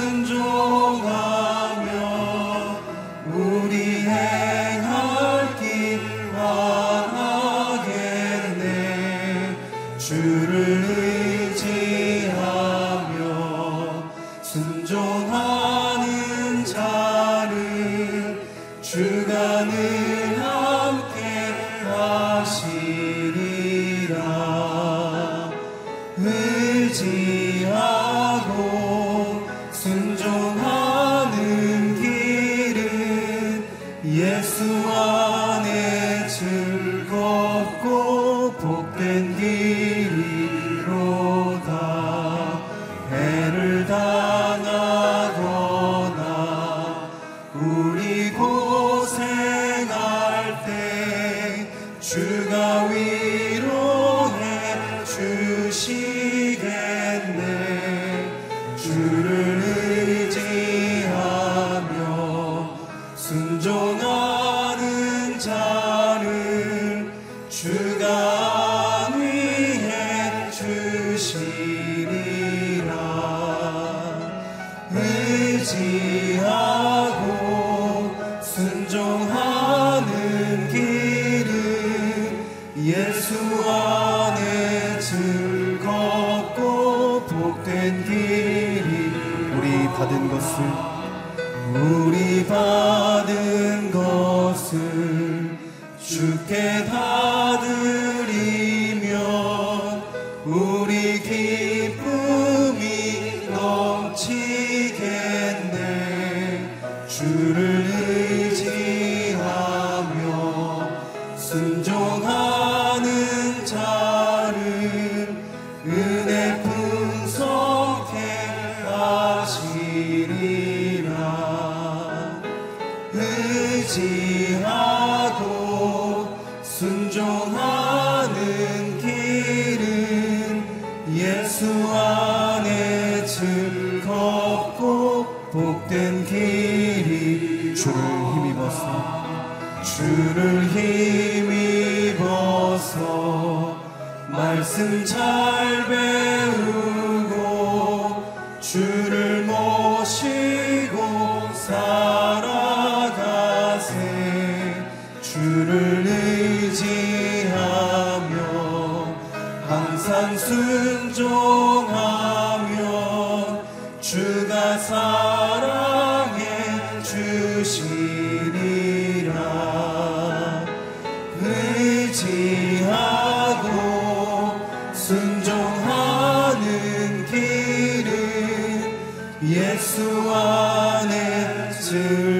to 181.96 182.35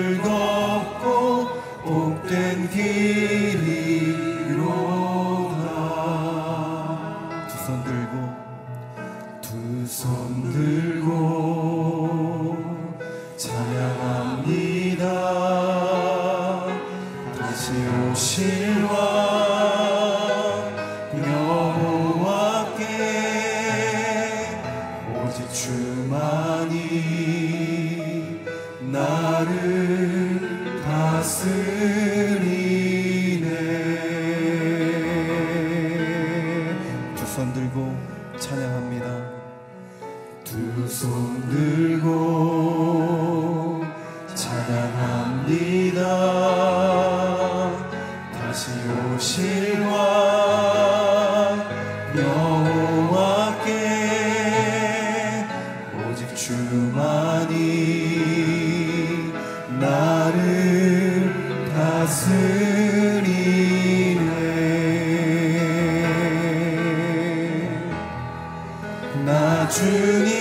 주님. 69.69 70.36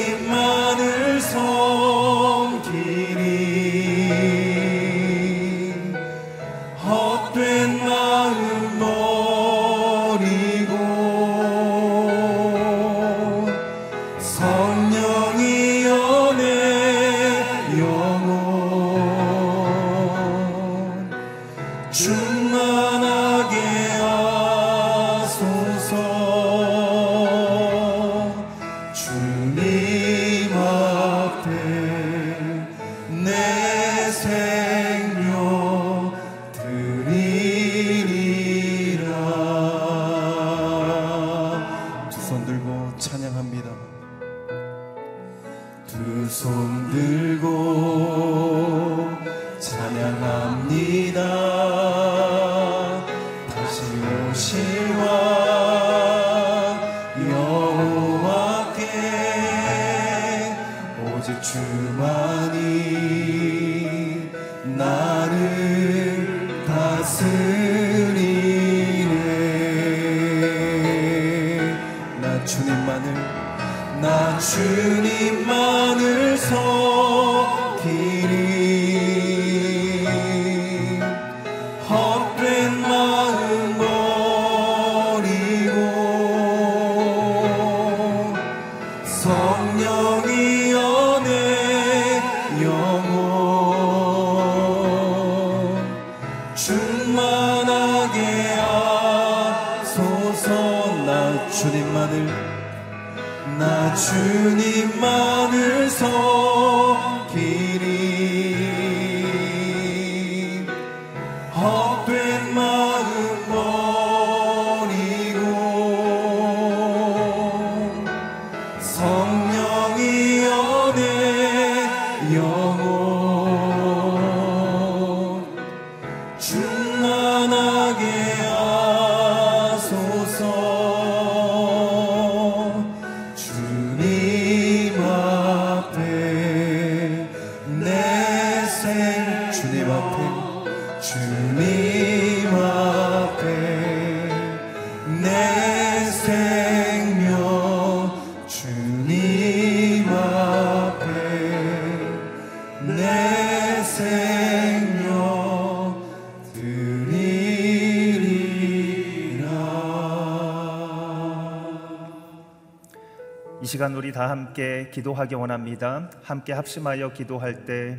시간 163.75 163.93
우리 163.93 164.13
다 164.13 164.29
함께 164.29 164.89
기도하기 164.89 165.35
원합니다. 165.35 166.09
함께 166.23 166.53
합심하여 166.53 167.11
기도할 167.11 167.65
때 167.65 167.97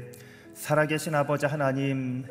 살아계신 0.54 1.14
아버지 1.14 1.44
하나님, 1.44 2.24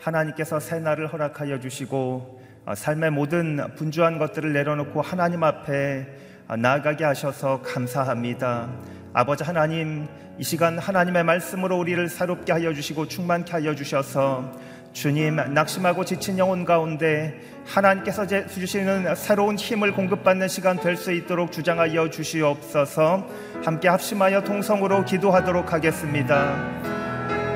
하나님께서 0.00 0.58
새 0.58 0.80
날을 0.80 1.06
허락하여 1.06 1.60
주시고 1.60 2.42
어, 2.66 2.74
삶의 2.74 3.12
모든 3.12 3.72
분주한 3.76 4.18
것들을 4.18 4.52
내려놓고 4.52 5.00
하나님 5.00 5.44
앞에 5.44 6.08
어, 6.48 6.56
나아가게 6.56 7.04
하셔서 7.04 7.62
감사합니다. 7.62 8.68
아버지 9.12 9.44
하나님, 9.44 10.08
이 10.36 10.42
시간 10.42 10.76
하나님의 10.76 11.22
말씀으로 11.22 11.78
우리를 11.78 12.08
새롭게 12.08 12.50
하여 12.50 12.74
주시고 12.74 13.06
충만케 13.06 13.52
하여 13.52 13.76
주셔서 13.76 14.58
주님 15.02 15.36
낙심하고 15.54 16.04
지친 16.04 16.36
영혼 16.38 16.64
가운데 16.64 17.32
하나님께서 17.64 18.26
제- 18.26 18.48
주시는 18.48 19.14
새로운 19.14 19.54
힘을 19.54 19.92
공급받는 19.92 20.48
시간 20.48 20.76
될 20.80 20.96
수 20.96 21.12
있도록 21.12 21.52
주장하여 21.52 22.10
주시옵소서. 22.10 23.24
함께 23.64 23.86
합심하여 23.88 24.42
동성으로 24.42 25.04
기도하도록 25.04 25.72
하겠습니다. 25.72 26.56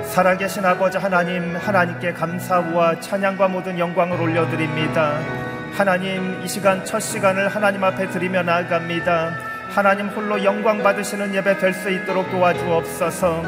살아계신 0.04 0.64
아버지 0.64 0.98
하나님 0.98 1.56
하나님께 1.56 2.12
감사와 2.12 3.00
찬양과 3.00 3.48
모든 3.48 3.76
영광을 3.76 4.20
올려드립니다. 4.20 5.18
하나님 5.76 6.40
이 6.44 6.46
시간 6.46 6.84
첫 6.84 7.00
시간을 7.00 7.48
하나님 7.48 7.82
앞에 7.82 8.08
드리며 8.10 8.44
나아갑니다. 8.44 9.32
하나님 9.74 10.06
홀로 10.10 10.44
영광 10.44 10.80
받으시는 10.80 11.34
예배 11.34 11.58
될 11.58 11.74
수 11.74 11.90
있도록 11.90 12.30
도와주옵소서. 12.30 13.42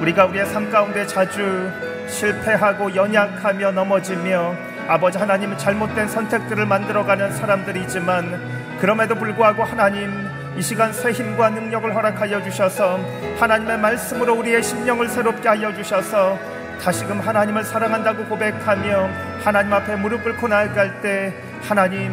우리가 0.00 0.26
우리의 0.26 0.44
삶 0.46 0.70
가운데 0.70 1.06
자주 1.06 1.70
실패하고 2.08 2.94
연약하며 2.94 3.72
넘어지며 3.72 4.54
아버지 4.88 5.18
하나님 5.18 5.56
잘못된 5.56 6.08
선택들을 6.08 6.64
만들어가는 6.66 7.32
사람들이지만 7.32 8.78
그럼에도 8.80 9.14
불구하고 9.14 9.64
하나님 9.64 10.28
이 10.56 10.62
시간 10.62 10.92
새 10.92 11.12
힘과 11.12 11.50
능력을 11.50 11.94
허락하여 11.94 12.42
주셔서 12.42 12.98
하나님의 13.38 13.78
말씀으로 13.78 14.34
우리의 14.34 14.62
심령을 14.62 15.08
새롭게 15.08 15.48
하여 15.48 15.72
주셔서 15.74 16.38
다시금 16.82 17.20
하나님을 17.20 17.64
사랑한다고 17.64 18.24
고백하며 18.24 19.10
하나님 19.44 19.72
앞에 19.72 19.96
무릎 19.96 20.24
꿇고 20.24 20.48
나아갈 20.48 21.00
때 21.00 21.34
하나님 21.62 22.12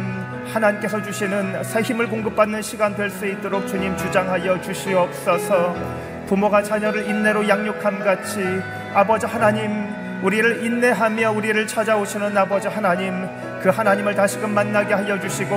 하나님께서 0.52 1.02
주시는 1.02 1.64
새 1.64 1.80
힘을 1.80 2.08
공급받는 2.08 2.62
시간 2.62 2.94
될 2.94 3.10
수 3.10 3.26
있도록 3.26 3.66
주님 3.66 3.96
주장하여 3.96 4.60
주시옵소서. 4.60 5.74
부모가 6.26 6.62
자녀를 6.62 7.08
인내로 7.08 7.48
양육함 7.48 8.00
같이 8.00 8.40
아버지 8.96 9.26
하나님 9.26 9.94
우리를 10.22 10.64
인내하며 10.64 11.32
우리를 11.32 11.66
찾아오시는 11.66 12.34
아버지 12.34 12.66
하나님 12.66 13.28
그 13.60 13.68
하나님을 13.68 14.14
다시금 14.14 14.54
만나게 14.54 14.94
하여 14.94 15.20
주시고 15.20 15.54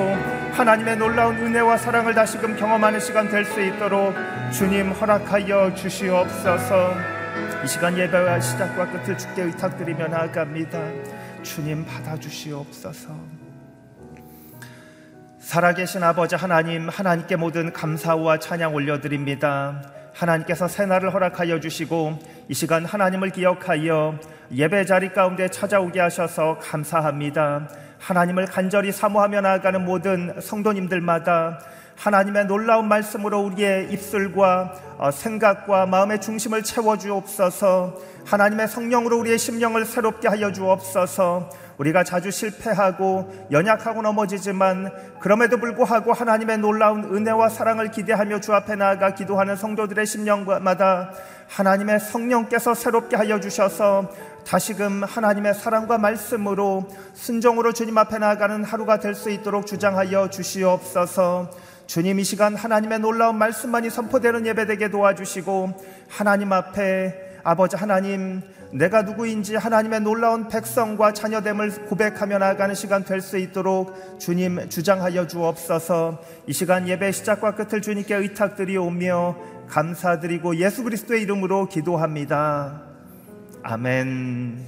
하나님의 0.51 0.97
놀라운 0.97 1.37
은혜와 1.37 1.77
사랑을 1.77 2.13
다시금 2.13 2.57
경험하는 2.57 2.99
시간 2.99 3.29
될 3.29 3.45
수 3.45 3.61
있도록 3.61 4.13
주님 4.51 4.91
허락하여 4.91 5.73
주시옵소서. 5.73 6.93
이 7.63 7.67
시간 7.67 7.97
예배와 7.97 8.41
시작과 8.41 8.91
끝을 8.91 9.17
주께 9.17 9.43
의탁드리며 9.43 10.09
나아갑니다. 10.09 10.77
주님 11.41 11.85
받아주시옵소서. 11.85 13.15
살아계신 15.39 16.03
아버지 16.03 16.35
하나님 16.35 16.89
하나님께 16.89 17.37
모든 17.37 17.71
감사와 17.71 18.39
찬양 18.39 18.73
올려드립니다 18.75 19.81
하나님께서 20.13 20.67
새날을 20.67 21.13
허락하여 21.13 21.59
주시고 21.59 22.19
이 22.47 22.53
시간 22.53 22.85
하나님을 22.85 23.29
기억하여 23.29 24.19
예배 24.51 24.85
자리 24.85 25.09
가운데 25.09 25.47
찾아오게 25.47 25.99
하셔서 25.99 26.57
감사합니다. 26.59 27.67
하나님을 27.99 28.45
간절히 28.45 28.91
사모하며 28.91 29.41
나아가는 29.41 29.83
모든 29.83 30.39
성도님들마다 30.39 31.59
하나님의 31.99 32.45
놀라운 32.45 32.87
말씀으로 32.87 33.41
우리의 33.41 33.91
입술과 33.91 34.73
어, 34.99 35.11
생각과 35.11 35.85
마음의 35.85 36.21
중심을 36.21 36.63
채워 36.63 36.97
주옵소서. 36.97 37.97
하나님의 38.25 38.69
성령으로 38.69 39.19
우리의 39.19 39.37
심령을 39.37 39.85
새롭게 39.85 40.29
하여 40.29 40.53
주옵소서. 40.53 41.49
우리가 41.77 42.05
자주 42.05 42.31
실패하고 42.31 43.47
연약하고 43.51 44.01
넘어지지만 44.01 44.91
그럼에도 45.19 45.57
불구하고 45.57 46.13
하나님의 46.13 46.59
놀라운 46.59 47.03
은혜와 47.03 47.49
사랑을 47.49 47.91
기대하며 47.91 48.39
주 48.39 48.53
앞에 48.53 48.75
나아가 48.75 49.13
기도하는 49.13 49.57
성도들의 49.57 50.05
심령마다 50.05 51.11
하나님의 51.47 51.99
성령께서 51.99 52.75
새롭게 52.75 53.17
하여 53.17 53.39
주셔서 53.39 54.09
다시금 54.45 55.03
하나님의 55.03 55.53
사랑과 55.53 55.97
말씀으로 55.97 56.87
순종으로 57.13 57.73
주님 57.73 57.97
앞에 57.97 58.19
나아가는 58.19 58.63
하루가 58.63 58.99
될 58.99 59.15
수 59.15 59.29
있도록 59.29 59.65
주장하여 59.67 60.29
주시옵소서. 60.29 61.49
주님 61.89 62.19
이 62.19 62.23
시간 62.23 62.55
하나님의 62.55 62.99
놀라운 62.99 63.39
말씀만이 63.39 63.89
선포되는 63.89 64.45
예배되게 64.45 64.91
도와주시고 64.91 65.73
하나님 66.07 66.53
앞에 66.53 67.39
아버지 67.43 67.77
하나님 67.77 68.43
내가 68.71 69.01
누구인지 69.01 69.55
하나님의 69.55 70.01
놀라운 70.01 70.49
백성과 70.49 71.13
자녀됨을 71.13 71.87
고백하며 71.87 72.37
나아가는 72.37 72.75
시간 72.75 73.03
될 73.03 73.21
수 73.23 73.39
있도록 73.39 74.19
주님 74.19 74.69
주장하여 74.69 75.25
주옵소서. 75.25 76.21
이 76.45 76.53
시간 76.53 76.87
예배 76.87 77.11
시작과 77.11 77.55
끝을 77.55 77.81
주님께 77.81 78.13
의탁드리오며 78.13 79.37
감사드리고 79.67 80.57
예수 80.57 80.83
그리스도의 80.83 81.23
이름으로 81.23 81.69
기도합니다. 81.69 82.83
아멘. 83.63 84.63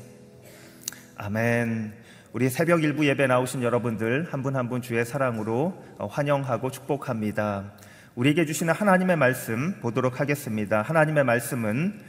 아멘 1.18 2.01
우리 2.34 2.50
새벽 2.50 2.84
일부 2.84 3.06
예배 3.06 3.28
나오신 3.28 3.62
여러분들 3.62 4.28
한 4.32 4.42
분 4.42 4.56
한 4.56 4.70
분 4.70 4.82
주의 4.82 5.04
사랑으로 5.06 5.84
환영하고 6.00 6.72
축복합니다. 6.72 7.74
우리에게 8.16 8.46
주시는 8.46 8.74
하나님의 8.74 9.18
말씀 9.18 9.80
보도록 9.82 10.20
하겠습니다. 10.22 10.82
하나님의 10.82 11.24
말씀은 11.26 12.00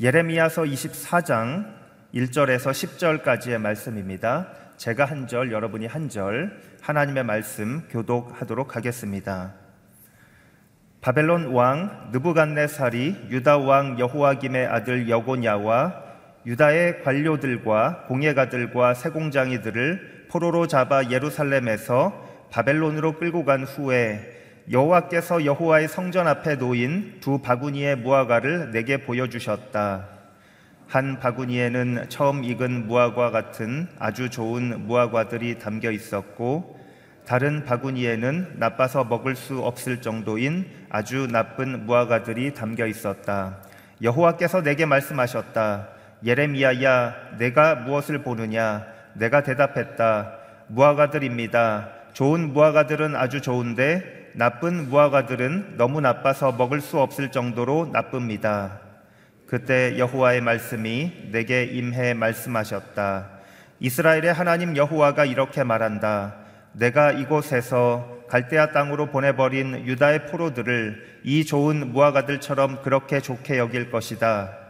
예레미야서 0.00 0.62
24장 0.62 1.74
1절에서 2.14 2.70
10절까지의 2.70 3.58
말씀입니다. 3.58 4.48
제가 4.78 5.04
한 5.04 5.26
절, 5.26 5.52
여러분이 5.52 5.86
한 5.86 6.08
절, 6.08 6.58
하나님의 6.80 7.24
말씀 7.24 7.82
교독하도록 7.90 8.76
하겠습니다. 8.76 9.54
바벨론 11.02 11.52
왕 11.52 12.08
느부갓네살이 12.12 13.28
유다 13.30 13.58
왕 13.58 13.98
여호와김의 13.98 14.66
아들 14.66 15.08
여고냐와 15.08 16.05
유다의 16.46 17.02
관료들과 17.02 18.04
공예가들과 18.06 18.94
세공장이들을 18.94 20.26
포로로 20.30 20.68
잡아 20.68 21.10
예루살렘에서 21.10 22.24
바벨론으로 22.50 23.18
끌고 23.18 23.44
간 23.44 23.64
후에 23.64 24.32
여호와께서 24.70 25.44
여호와의 25.44 25.88
성전 25.88 26.28
앞에 26.28 26.56
놓인 26.56 27.18
두 27.20 27.38
바구니의 27.38 27.96
무화과를 27.96 28.70
내게 28.70 28.98
보여주셨다. 28.98 30.06
한 30.86 31.18
바구니에는 31.18 32.06
처음 32.08 32.44
익은 32.44 32.86
무화과 32.86 33.32
같은 33.32 33.88
아주 33.98 34.30
좋은 34.30 34.86
무화과들이 34.86 35.58
담겨 35.58 35.90
있었고 35.90 36.78
다른 37.26 37.64
바구니에는 37.64 38.58
나빠서 38.58 39.02
먹을 39.02 39.34
수 39.34 39.58
없을 39.58 40.00
정도인 40.00 40.66
아주 40.90 41.26
나쁜 41.26 41.86
무화과들이 41.86 42.54
담겨 42.54 42.86
있었다. 42.86 43.58
여호와께서 44.00 44.62
내게 44.62 44.86
말씀하셨다. 44.86 45.95
예레미야야, 46.24 47.36
내가 47.38 47.74
무엇을 47.74 48.22
보느냐? 48.22 48.86
내가 49.14 49.42
대답했다. 49.42 50.32
무화과들입니다. 50.68 51.88
좋은 52.12 52.52
무화과들은 52.52 53.14
아주 53.14 53.40
좋은데 53.40 54.32
나쁜 54.34 54.88
무화과들은 54.88 55.76
너무 55.76 56.00
나빠서 56.00 56.52
먹을 56.52 56.80
수 56.80 56.98
없을 56.98 57.30
정도로 57.30 57.90
나쁩니다. 57.92 58.80
그때 59.46 59.96
여호와의 59.98 60.40
말씀이 60.40 61.30
내게 61.30 61.64
임해 61.64 62.14
말씀하셨다. 62.14 63.30
이스라엘의 63.80 64.32
하나님 64.32 64.76
여호와가 64.76 65.24
이렇게 65.24 65.62
말한다. 65.62 66.34
내가 66.72 67.12
이곳에서 67.12 68.16
갈대아 68.28 68.72
땅으로 68.72 69.06
보내버린 69.06 69.86
유다의 69.86 70.26
포로들을 70.26 71.20
이 71.24 71.44
좋은 71.44 71.92
무화과들처럼 71.92 72.82
그렇게 72.82 73.20
좋게 73.20 73.58
여길 73.58 73.90
것이다. 73.90 74.65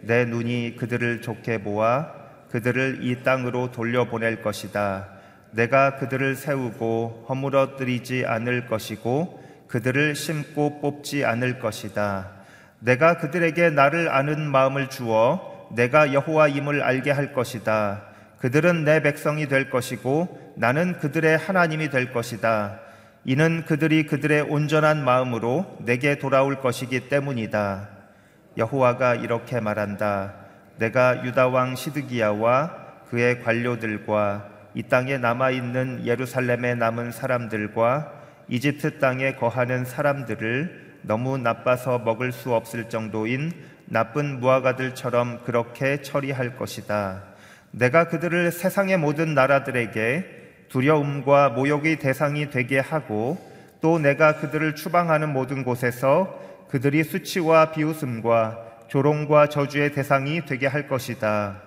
내 0.00 0.24
눈이 0.24 0.76
그들을 0.76 1.22
좋게 1.22 1.62
보아 1.62 2.12
그들을 2.50 3.00
이 3.02 3.22
땅으로 3.22 3.70
돌려보낼 3.72 4.42
것이다. 4.42 5.08
내가 5.50 5.96
그들을 5.96 6.36
세우고 6.36 7.26
허물어뜨리지 7.28 8.24
않을 8.26 8.66
것이고 8.66 9.44
그들을 9.68 10.14
심고 10.14 10.80
뽑지 10.80 11.24
않을 11.24 11.58
것이다. 11.58 12.30
내가 12.80 13.18
그들에게 13.18 13.70
나를 13.70 14.08
아는 14.08 14.50
마음을 14.50 14.88
주어 14.88 15.68
내가 15.74 16.12
여호와임을 16.12 16.82
알게 16.82 17.10
할 17.10 17.32
것이다. 17.32 18.04
그들은 18.38 18.84
내 18.84 19.02
백성이 19.02 19.48
될 19.48 19.68
것이고 19.68 20.54
나는 20.56 20.98
그들의 20.98 21.36
하나님이 21.36 21.90
될 21.90 22.12
것이다. 22.12 22.80
이는 23.24 23.64
그들이 23.66 24.06
그들의 24.06 24.42
온전한 24.42 25.04
마음으로 25.04 25.78
내게 25.84 26.18
돌아올 26.18 26.60
것이기 26.60 27.08
때문이다. 27.08 27.97
여호와가 28.58 29.14
이렇게 29.14 29.60
말한다. 29.60 30.34
내가 30.78 31.24
유다 31.24 31.48
왕 31.48 31.76
시드기야와 31.76 32.88
그의 33.08 33.40
관료들과 33.42 34.48
이 34.74 34.82
땅에 34.82 35.16
남아 35.16 35.50
있는 35.50 36.04
예루살렘에 36.04 36.74
남은 36.74 37.12
사람들과 37.12 38.12
이집트 38.48 38.98
땅에 38.98 39.34
거하는 39.34 39.84
사람들을 39.84 40.98
너무 41.02 41.38
나빠서 41.38 42.00
먹을 42.00 42.32
수 42.32 42.52
없을 42.52 42.88
정도인 42.88 43.52
나쁜 43.86 44.40
무화과들처럼 44.40 45.44
그렇게 45.44 46.02
처리할 46.02 46.56
것이다. 46.56 47.22
내가 47.70 48.08
그들을 48.08 48.50
세상의 48.50 48.98
모든 48.98 49.34
나라들에게 49.34 50.66
두려움과 50.68 51.50
모욕의 51.50 51.98
대상이 51.98 52.50
되게 52.50 52.78
하고 52.78 53.38
또 53.80 53.98
내가 53.98 54.36
그들을 54.36 54.74
추방하는 54.74 55.32
모든 55.32 55.64
곳에서 55.64 56.47
그들이 56.70 57.04
수치와 57.04 57.72
비웃음과 57.72 58.86
조롱과 58.88 59.48
저주의 59.48 59.92
대상이 59.92 60.44
되게 60.44 60.66
할 60.66 60.88
것이다. 60.88 61.62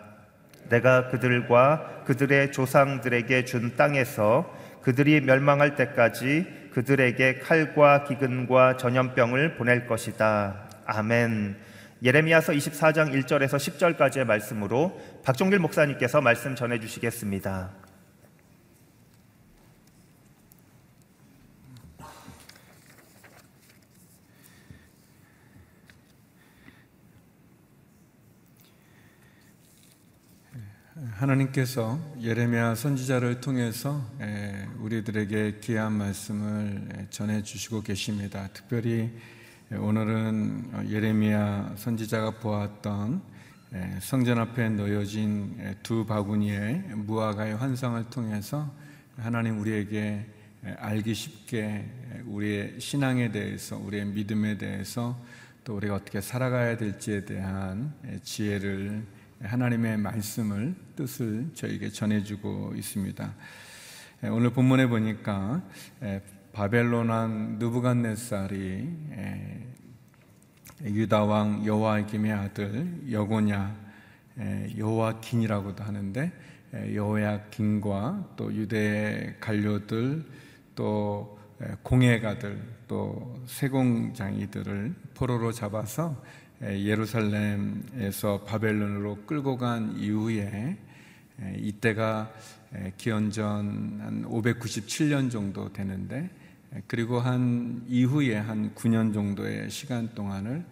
내가 0.69 1.09
그들과 1.09 2.03
그들의 2.05 2.51
조상들에게 2.51 3.45
준 3.45 3.75
땅에서 3.75 4.51
그들이 4.81 5.21
멸망할 5.21 5.75
때까지 5.75 6.69
그들에게 6.71 7.39
칼과 7.39 8.05
기근과 8.05 8.77
전염병을 8.77 9.55
보낼 9.55 9.87
것이다. 9.87 10.67
아멘. 10.85 11.57
예레미야서 12.03 12.53
24장 12.53 13.13
1절에서 13.13 13.57
10절까지의 13.57 14.23
말씀으로 14.23 14.99
박종길 15.23 15.59
목사님께서 15.59 16.21
말씀 16.21 16.55
전해 16.55 16.79
주시겠습니다. 16.79 17.80
하나님께서 31.21 31.99
예레미야 32.19 32.73
선지자를 32.73 33.41
통해서 33.41 34.03
우리들에게 34.79 35.59
귀한 35.61 35.93
말씀을 35.93 37.05
전해 37.11 37.43
주시고 37.43 37.83
계십니다. 37.83 38.49
특별히 38.51 39.11
오늘은 39.71 40.89
예레미야 40.89 41.75
선지자가 41.77 42.39
보았던 42.39 43.21
성전 43.99 44.39
앞에 44.39 44.69
놓여진 44.69 45.75
두 45.83 46.07
바구니의 46.07 46.85
무화과의 46.95 47.55
환상을 47.55 48.03
통해서 48.09 48.73
하나님 49.15 49.59
우리에게 49.59 50.25
알기 50.77 51.13
쉽게 51.13 51.85
우리의 52.25 52.79
신앙에 52.79 53.31
대해서 53.31 53.77
우리의 53.77 54.05
믿음에 54.05 54.57
대해서 54.57 55.23
또 55.63 55.75
우리가 55.75 55.93
어떻게 55.93 56.19
살아가야 56.19 56.77
될지에 56.77 57.25
대한 57.25 57.93
지혜를 58.23 59.20
하나님의 59.43 59.97
말씀을 59.97 60.75
뜻을 60.95 61.49
저에게 61.53 61.89
전해주고 61.89 62.73
있습니다. 62.75 63.33
오늘 64.23 64.51
본문에 64.51 64.87
보니까 64.87 65.63
바벨론 66.53 67.09
왕 67.09 67.57
느부갓네살이 67.57 68.89
유다 70.83 71.23
왕 71.23 71.65
여호와김의 71.65 72.31
아들 72.31 73.11
여고냐 73.11 73.75
여호와긴이라고도 74.77 75.83
하는데 75.83 76.31
여호야긴과 76.93 78.33
또 78.37 78.53
유대 78.53 79.35
관료들 79.39 80.25
또 80.75 81.39
공예가들 81.83 82.61
또 82.87 83.41
세공장이들을 83.47 84.95
포로로 85.13 85.51
잡아서 85.51 86.21
예루살렘에서 86.63 88.41
바벨론으로 88.41 89.25
끌고 89.25 89.57
간 89.57 89.95
이후에 89.97 90.77
이때가 91.57 92.31
기원전 92.97 93.99
한 94.01 94.25
597년 94.29 95.31
정도 95.31 95.73
되는데 95.73 96.29
그리고 96.87 97.19
한 97.19 97.83
이후에 97.87 98.37
한 98.37 98.73
9년 98.75 99.13
정도의 99.13 99.69
시간 99.69 100.13
동안을 100.13 100.63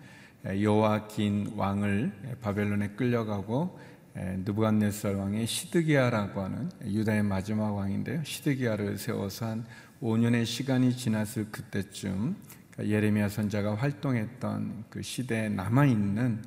여호와긴 0.61 1.53
왕을 1.55 2.37
바벨론에 2.41 2.89
끌려가고 2.89 3.79
느부갓네살 4.15 5.15
왕의 5.15 5.47
시드기야라고 5.47 6.41
하는 6.41 6.69
유다의 6.85 7.23
마지막 7.23 7.71
왕인데요. 7.71 8.23
시드기야를 8.23 8.97
세워서 8.97 9.47
한 9.47 9.65
5년의 10.01 10.45
시간이 10.45 10.95
지났을 10.95 11.47
그때쯤 11.51 12.35
예레미야 12.83 13.29
선자가 13.29 13.75
활동했던 13.75 14.85
그 14.89 15.01
시대에 15.01 15.49
남아 15.49 15.85
있는 15.85 16.41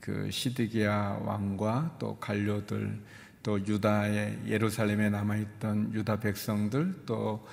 그 0.00 0.30
시드기야 0.30 1.20
왕과 1.22 1.96
또 1.98 2.16
관료들 2.18 3.00
또 3.42 3.58
유다의 3.58 4.40
예루살렘에 4.46 5.10
남아 5.10 5.36
있던 5.36 5.92
유다 5.92 6.20
백성들 6.20 7.04
또 7.06 7.46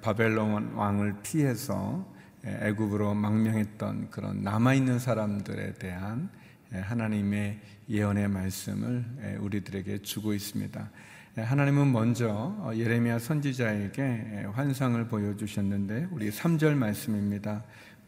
바벨론 0.00 0.74
왕을 0.74 1.16
피해서 1.22 2.08
애굽으로 2.44 3.14
망명했던 3.14 4.10
그런 4.10 4.42
남아 4.42 4.74
있는 4.74 4.98
사람들에 4.98 5.74
대한 5.74 6.30
하나님의 6.72 7.60
예언의 7.88 8.28
말씀을 8.28 9.38
우리들에게 9.40 10.02
주고 10.02 10.32
있습니다. 10.32 10.90
하나님은 11.34 11.92
먼저 11.92 12.28
어, 12.30 12.72
예레미야 12.74 13.18
선지자에게 13.18 14.48
환상을 14.52 15.08
보여주셨는데 15.08 16.08
우리 16.10 16.30
3절 16.30 16.74
말씀입니다. 16.74 17.62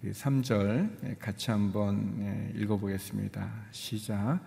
3절 0.04 1.19
같이 1.19 1.50
한번 1.50 2.52
읽어보겠습니다. 2.54 3.50
시작. 3.71 4.40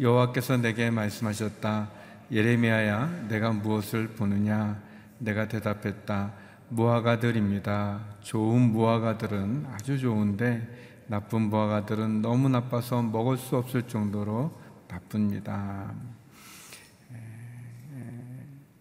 여호와께서 0.00 0.56
내게 0.56 0.90
말씀하셨다. 0.90 1.90
예레미야야, 2.32 3.28
내가 3.28 3.52
무엇을 3.52 4.08
보느냐? 4.08 4.82
내가 5.18 5.46
대답했다. 5.46 6.34
무화과들입니다. 6.70 8.00
좋은 8.22 8.72
무화과들은 8.72 9.66
아주 9.70 9.96
좋은데 9.96 11.04
나쁜 11.06 11.42
무화과들은 11.42 12.20
너무 12.20 12.48
나빠서 12.48 13.00
먹을 13.00 13.36
수 13.36 13.56
없을 13.56 13.82
정도로 13.82 14.58
나쁩니다. 14.88 15.94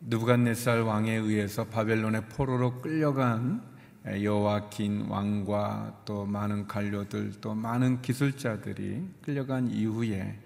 누부갓네살 0.10 0.84
왕에 0.84 1.16
의해서 1.16 1.66
바벨론의 1.66 2.30
포로로 2.30 2.82
끌려간 2.82 3.62
여호와킨 4.06 5.08
왕과 5.10 6.04
또 6.06 6.26
많은 6.26 6.66
관료들 6.66 7.34
또 7.42 7.54
많은 7.54 8.02
기술자들이 8.02 9.04
끌려간 9.22 9.70
이후에 9.70 10.40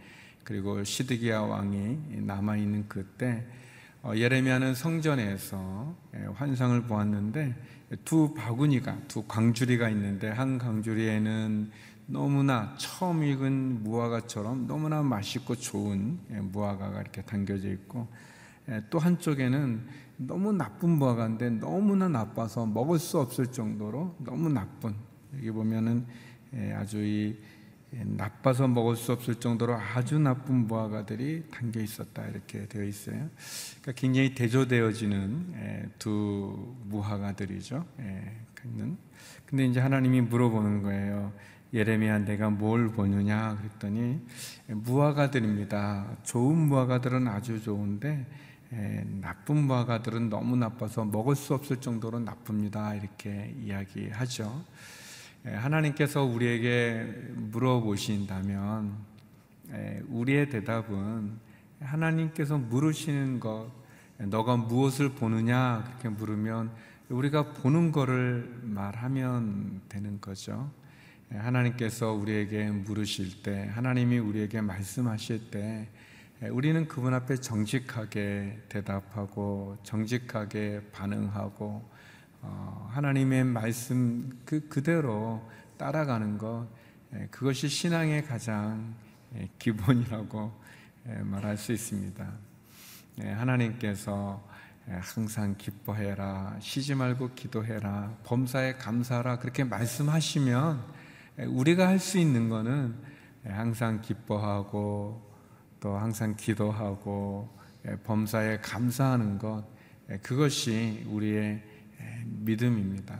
그리고 0.43 0.83
시드기야 0.83 1.41
왕이 1.41 2.21
남아 2.21 2.57
있는 2.57 2.87
그때 2.87 3.45
어, 4.01 4.13
예레미야는 4.15 4.73
성전에서 4.73 5.95
환상을 6.33 6.81
보았는데 6.85 7.53
두 8.03 8.33
바구니가 8.33 9.01
두 9.07 9.23
광주리가 9.27 9.89
있는데 9.89 10.29
한 10.29 10.57
광주리에는 10.57 11.69
너무나 12.07 12.73
처음 12.79 13.23
익은 13.23 13.83
무화과처럼 13.83 14.65
너무나 14.65 15.03
맛있고 15.03 15.55
좋은 15.55 16.17
무화과가 16.51 16.99
이렇게 16.99 17.21
담겨져 17.21 17.69
있고 17.69 18.07
또 18.89 18.99
한쪽에는 18.99 19.85
너무 20.17 20.53
나쁜 20.53 20.91
무화과인데 20.91 21.49
너무나 21.51 22.07
나빠서 22.07 22.65
먹을 22.65 22.99
수 22.99 23.19
없을 23.19 23.47
정도로 23.47 24.15
너무 24.19 24.49
나쁜 24.49 24.93
여기 25.35 25.49
보면은 25.51 26.05
아주 26.75 27.03
이 27.03 27.37
나빠서 27.91 28.67
먹을 28.69 28.95
수 28.95 29.11
없을 29.11 29.35
정도로 29.35 29.73
아주 29.73 30.17
나쁜 30.17 30.67
무화과들이 30.67 31.45
담겨 31.51 31.81
있었다 31.81 32.25
이렇게 32.27 32.65
되어 32.67 32.83
있어요. 32.83 33.29
그러니까 33.81 33.91
굉장히 33.95 34.33
대조되어지는 34.33 35.91
두 35.99 36.75
무화과들이죠. 36.85 37.85
근데 39.45 39.65
이제 39.65 39.79
하나님이 39.79 40.21
물어보는 40.21 40.83
거예요. 40.83 41.33
예레미야 41.73 42.19
내가 42.19 42.49
뭘 42.49 42.89
보느냐 42.89 43.57
그랬더니 43.57 44.19
무화과들입니다. 44.67 46.17
좋은 46.23 46.57
무화과들은 46.67 47.27
아주 47.27 47.61
좋은데 47.61 48.27
나쁜 49.19 49.63
무화과들은 49.63 50.29
너무 50.29 50.55
나빠서 50.55 51.03
먹을 51.03 51.35
수 51.35 51.53
없을 51.53 51.81
정도로 51.81 52.19
나쁩니다. 52.19 52.95
이렇게 52.95 53.53
이야기하죠. 53.61 54.63
하나님께서 55.43 56.23
우리에게 56.23 57.03
물어보신다면 57.35 58.93
우리의 60.07 60.49
대답은 60.49 61.33
하나님께서 61.81 62.57
물으시는 62.57 63.39
것, 63.39 63.69
너가 64.17 64.55
무엇을 64.55 65.09
보느냐 65.09 65.83
그렇게 65.85 66.09
물으면 66.09 66.71
우리가 67.09 67.53
보는 67.53 67.91
거를 67.91 68.61
말하면 68.63 69.81
되는 69.89 70.21
거죠. 70.21 70.71
하나님께서 71.29 72.13
우리에게 72.13 72.69
물으실 72.69 73.41
때, 73.41 73.69
하나님이 73.73 74.19
우리에게 74.19 74.61
말씀하실 74.61 75.49
때, 75.49 75.89
우리는 76.49 76.87
그분 76.87 77.13
앞에 77.13 77.35
정직하게 77.35 78.63
대답하고 78.67 79.77
정직하게 79.83 80.81
반응하고 80.91 81.87
어, 82.41 82.89
하나님의 82.91 83.43
말씀 83.43 84.41
그 84.43 84.67
그대로 84.67 85.47
따라가는 85.77 86.39
것 86.39 86.67
그것이 87.29 87.67
신앙의 87.67 88.25
가장 88.25 88.95
기본이라고 89.59 90.51
말할 91.21 91.57
수 91.57 91.73
있습니다. 91.73 92.27
하나님께서 93.19 94.43
항상 94.87 95.55
기뻐해라, 95.59 96.57
쉬지 96.59 96.95
말고 96.95 97.35
기도해라, 97.35 98.17
범사에 98.23 98.73
감사하라 98.77 99.37
그렇게 99.37 99.63
말씀하시면 99.63 100.81
우리가 101.49 101.87
할 101.87 101.99
수 101.99 102.17
있는 102.17 102.49
것은 102.49 102.95
항상 103.45 104.01
기뻐하고 104.01 105.30
또 105.81 105.97
항상 105.97 106.35
기도하고 106.35 107.49
예, 107.87 107.95
범사에 108.03 108.59
감사하는 108.59 109.39
것 109.39 109.65
예, 110.11 110.17
그것이 110.17 111.03
우리의 111.09 111.59
예, 111.99 112.23
믿음입니다. 112.25 113.19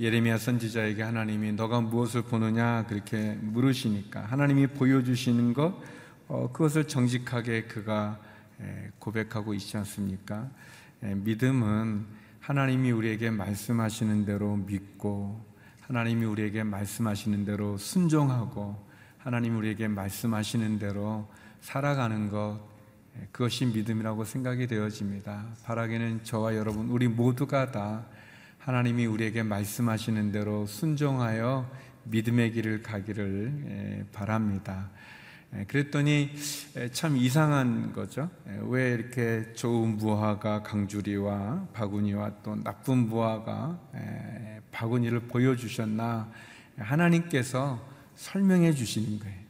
예레미야 0.00 0.38
선지자에게 0.38 1.02
하나님이 1.02 1.52
너가 1.52 1.82
무엇을 1.82 2.22
보느냐 2.22 2.86
그렇게 2.86 3.34
물으시니까 3.42 4.22
하나님이 4.22 4.68
보여주시는 4.68 5.52
것 5.52 5.78
어, 6.26 6.50
그것을 6.50 6.88
정직하게 6.88 7.64
그가 7.64 8.18
고백하고 8.98 9.54
있지 9.54 9.78
않습니까? 9.78 10.50
믿음은 11.00 12.04
하나님이 12.40 12.90
우리에게 12.90 13.30
말씀하시는 13.30 14.26
대로 14.26 14.56
믿고 14.56 15.42
하나님이 15.80 16.26
우리에게 16.26 16.62
말씀하시는 16.62 17.46
대로 17.46 17.78
순종하고 17.78 18.86
하나님 19.16 19.56
우리에게 19.56 19.88
말씀하시는 19.88 20.78
대로 20.78 21.26
살아가는 21.60 22.30
것 22.30 22.60
예, 23.18 23.28
그것이 23.32 23.66
믿음이라고 23.66 24.24
생각이 24.24 24.66
되어집니다. 24.66 25.46
바라기는 25.64 26.24
저와 26.24 26.56
여러분 26.56 26.88
우리 26.88 27.08
모두가 27.08 27.70
다 27.72 28.06
하나님이 28.58 29.06
우리에게 29.06 29.42
말씀하시는 29.42 30.32
대로 30.32 30.66
순종하여 30.66 31.70
믿음의 32.04 32.52
길을 32.52 32.82
가기를 32.82 33.64
예, 33.66 34.04
바랍니다. 34.12 34.90
예, 35.56 35.64
그랬더니 35.64 36.30
참 36.92 37.16
이상한 37.16 37.92
거죠. 37.92 38.30
왜 38.62 38.92
이렇게 38.92 39.52
좋은 39.54 39.96
무화과 39.96 40.62
강주리와 40.62 41.68
바구니와 41.72 42.42
또 42.42 42.54
나쁜 42.62 43.08
무화과 43.08 43.80
바구니를 44.70 45.20
보여주셨나 45.20 46.30
하나님께서 46.78 47.84
설명해 48.14 48.72
주시는 48.72 49.18
거예요. 49.18 49.49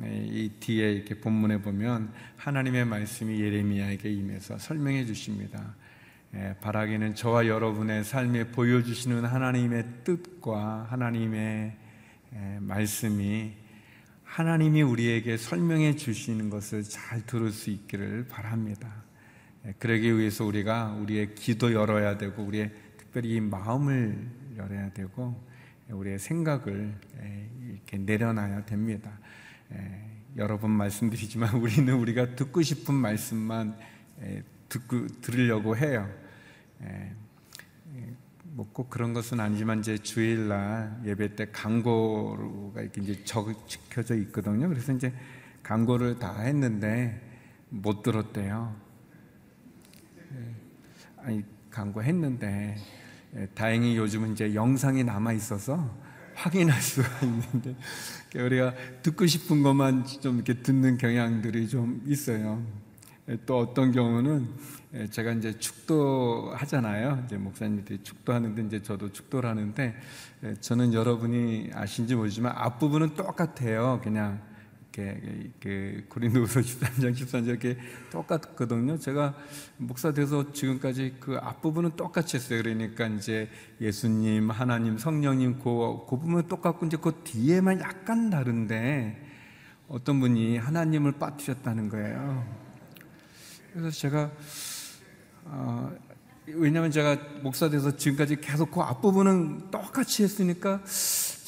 네, 0.00 0.26
이 0.28 0.50
뒤에 0.58 0.92
이렇게 0.92 1.14
본문에 1.14 1.62
보면 1.62 2.12
하나님의 2.36 2.84
말씀이 2.84 3.40
예레미야에게 3.40 4.10
임해서 4.10 4.58
설명해 4.58 5.06
주십니다. 5.06 5.76
예, 6.34 6.56
바라기는 6.60 7.14
저와 7.14 7.46
여러분의 7.46 8.02
삶에 8.02 8.48
보여주시는 8.48 9.24
하나님의 9.24 9.84
뜻과 10.02 10.88
하나님의 10.90 11.76
예, 12.34 12.58
말씀이 12.60 13.52
하나님이 14.24 14.82
우리에게 14.82 15.36
설명해 15.36 15.94
주시는 15.94 16.50
것을 16.50 16.82
잘 16.82 17.24
들을 17.24 17.52
수 17.52 17.70
있기를 17.70 18.26
바랍니다. 18.26 18.92
예, 19.64 19.74
그러기 19.78 20.18
위해서 20.18 20.44
우리가 20.44 20.94
우리의 20.94 21.36
기도 21.36 21.72
열어야 21.72 22.18
되고 22.18 22.42
우리의 22.42 22.72
특별히 22.96 23.38
마음을 23.38 24.26
열어야 24.56 24.92
되고 24.92 25.40
우리의 25.88 26.18
생각을 26.18 26.94
이렇게 27.70 27.98
내려놔야 27.98 28.64
됩니다. 28.64 29.20
예, 29.74 30.00
여러 30.36 30.58
번 30.58 30.70
말씀드리지만 30.70 31.54
우리는 31.60 31.92
우리가 31.92 32.34
듣고 32.34 32.62
싶은 32.62 32.94
말씀만 32.94 33.76
예, 34.22 34.42
듣고 34.68 35.06
들으려고 35.20 35.76
해요. 35.76 36.08
예, 36.82 37.12
뭐꼭 38.54 38.88
그런 38.88 39.12
것은 39.12 39.40
아니지만 39.40 39.80
이제 39.80 39.98
주일날 39.98 41.00
예배 41.04 41.34
때 41.34 41.50
광고가 41.50 42.82
이렇게 42.82 43.00
이제 43.00 43.24
적혀져 43.24 44.14
있거든요. 44.16 44.68
그래서 44.68 44.92
이제 44.92 45.12
광고를 45.64 46.20
다 46.20 46.40
했는데 46.40 47.20
못 47.68 48.02
들었대요. 48.02 48.76
아니 51.16 51.42
광고 51.70 52.02
했는데 52.02 52.76
다행히 53.54 53.96
요즘은 53.96 54.32
이제 54.32 54.54
영상이 54.54 55.02
남아 55.02 55.32
있어서 55.32 56.03
확인할 56.34 56.80
수가 56.80 57.08
있는데 57.24 57.76
우리가 58.34 58.74
듣고 59.02 59.26
싶은 59.26 59.62
것만 59.62 60.04
좀 60.20 60.36
이렇게 60.36 60.54
듣는 60.54 60.98
경향들이 60.98 61.68
좀 61.68 62.02
있어요. 62.06 62.62
또 63.46 63.58
어떤 63.58 63.90
경우는 63.92 64.48
제가 65.10 65.32
이제 65.32 65.58
축도 65.58 66.52
하잖아요. 66.56 67.22
이제 67.24 67.36
목사님들이 67.36 68.00
축도하는데 68.02 68.62
이제 68.62 68.82
저도 68.82 69.12
축도를 69.12 69.48
하는데 69.48 69.94
저는 70.60 70.92
여러분이 70.92 71.70
아신지 71.72 72.14
모르지만 72.14 72.52
앞부분은 72.54 73.14
똑같아요. 73.14 74.00
그냥 74.02 74.42
이렇게 75.02 75.54
그 75.60 76.04
고린도후서 76.08 76.60
13장 76.60 77.14
13절 77.14 77.48
이렇게 77.48 77.76
똑같거든요. 78.10 78.98
제가 78.98 79.34
목사 79.76 80.12
돼서 80.12 80.52
지금까지 80.52 81.16
그 81.20 81.36
앞부분은 81.36 81.96
똑같이 81.96 82.36
했어요. 82.36 82.62
그러니까 82.62 83.06
이제 83.06 83.48
예수님, 83.80 84.50
하나님, 84.50 84.98
성령님 84.98 85.58
그, 85.58 86.04
그 86.08 86.16
부분은 86.16 86.48
똑같고 86.48 86.86
이제 86.86 86.96
그 86.96 87.20
뒤에만 87.24 87.80
약간 87.80 88.30
다른데 88.30 89.20
어떤 89.88 90.20
분이 90.20 90.58
하나님을 90.58 91.12
빠뜨렸다는 91.12 91.88
거예요. 91.88 92.46
그래서 93.72 93.90
제가 93.90 94.30
어, 95.46 95.92
왜냐하면 96.46 96.90
제가 96.90 97.16
목사 97.42 97.68
돼서 97.68 97.96
지금까지 97.96 98.40
계속 98.40 98.70
그 98.70 98.80
앞부분은 98.80 99.70
똑같이 99.70 100.22
했으니까 100.22 100.82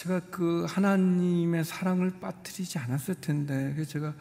제가 0.07 0.21
그 0.31 0.65
하나님의 0.69 1.65
사랑을 1.65 2.13
빠뜨리지 2.21 2.79
않았을 2.79 3.17
텐데 3.17 3.73
그래서 3.75 3.91
제가 3.91 4.15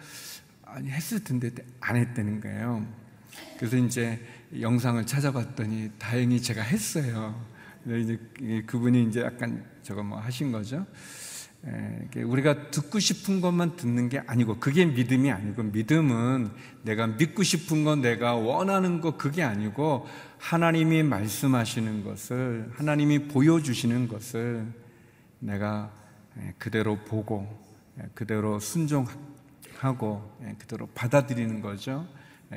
아니 0.65 0.89
했을 0.89 1.23
텐데 1.23 1.51
안 1.79 1.95
했다는 1.95 2.41
거예요. 2.41 2.85
그래서 3.57 3.77
이제 3.77 4.19
영상을 4.59 5.05
찾아봤더니 5.05 5.91
다행히 5.99 6.41
제가 6.41 6.63
했어요. 6.63 7.39
이제 7.85 8.19
그분이 8.65 9.09
이제 9.09 9.21
약간 9.21 9.63
저거 9.83 10.01
뭐 10.01 10.19
하신 10.19 10.51
거죠. 10.51 10.87
우리가 12.15 12.71
듣고 12.71 12.97
싶은 12.97 13.39
것만 13.41 13.75
듣는 13.75 14.09
게 14.09 14.19
아니고 14.25 14.59
그게 14.59 14.85
믿음이 14.85 15.31
아니고 15.31 15.63
믿음은 15.63 16.49
내가 16.81 17.05
믿고 17.07 17.43
싶은 17.43 17.83
것 17.83 17.99
내가 17.99 18.33
원하는 18.33 19.01
것 19.01 19.17
그게 19.19 19.43
아니고 19.43 20.07
하나님이 20.39 21.03
말씀하시는 21.03 22.03
것을 22.03 22.71
하나님이 22.75 23.27
보여주시는 23.27 24.07
것을 24.07 24.84
내가 25.45 25.91
그대로 26.57 26.97
보고 26.97 27.47
그대로 28.13 28.59
순종하고 28.59 30.37
그대로 30.57 30.87
받아들이는 30.87 31.61
거죠. 31.61 32.07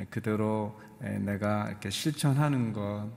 그대로 0.09 0.79
내가 0.99 1.69
이렇게 1.69 1.89
실천하는 1.89 2.73
것. 2.73 3.07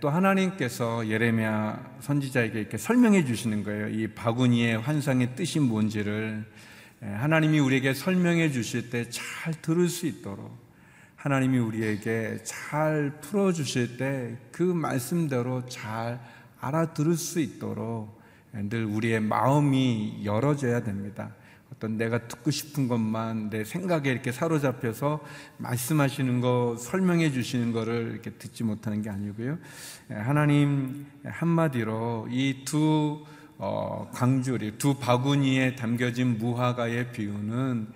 또 0.00 0.10
하나님께서 0.10 1.06
예레미야 1.06 1.98
선지자에게 2.00 2.60
이렇게 2.60 2.76
설명해 2.76 3.24
주시는 3.24 3.62
거예요. 3.62 3.88
이 3.88 4.08
바구니의 4.08 4.78
환상의 4.78 5.36
뜻이 5.36 5.60
뭔지를 5.60 6.44
하나님이 7.00 7.60
우리에게 7.60 7.94
설명해 7.94 8.50
주실 8.50 8.90
때 8.90 9.08
잘 9.08 9.54
들을 9.62 9.88
수 9.88 10.06
있도록 10.06 10.50
하나님이 11.14 11.58
우리에게 11.58 12.38
잘 12.42 13.20
풀어 13.20 13.52
주실 13.52 13.96
때 13.96 14.36
그 14.50 14.64
말씀대로 14.64 15.64
잘 15.66 16.20
알아들을 16.60 17.14
수 17.14 17.38
있도록 17.38 18.17
늘 18.52 18.84
우리의 18.84 19.20
마음이 19.20 20.22
열어져야 20.24 20.82
됩니다. 20.82 21.34
어떤 21.78 21.96
내가 21.96 22.26
듣고 22.26 22.50
싶은 22.50 22.88
것만 22.88 23.50
내 23.50 23.64
생각에 23.64 24.10
이렇게 24.10 24.32
사로잡혀서 24.32 25.20
말씀하시는 25.58 26.40
거 26.40 26.76
설명해 26.78 27.30
주시는 27.30 27.72
거를 27.72 28.10
이렇게 28.12 28.30
듣지 28.30 28.64
못하는 28.64 29.00
게 29.00 29.10
아니고요. 29.10 29.58
예, 30.10 30.14
하나님 30.14 31.06
한마디로 31.24 32.28
이두 32.30 33.24
어, 33.58 34.08
광주리 34.12 34.78
두 34.78 34.94
바구니에 34.94 35.76
담겨진 35.76 36.38
무화과의 36.38 37.12
비유는 37.12 37.88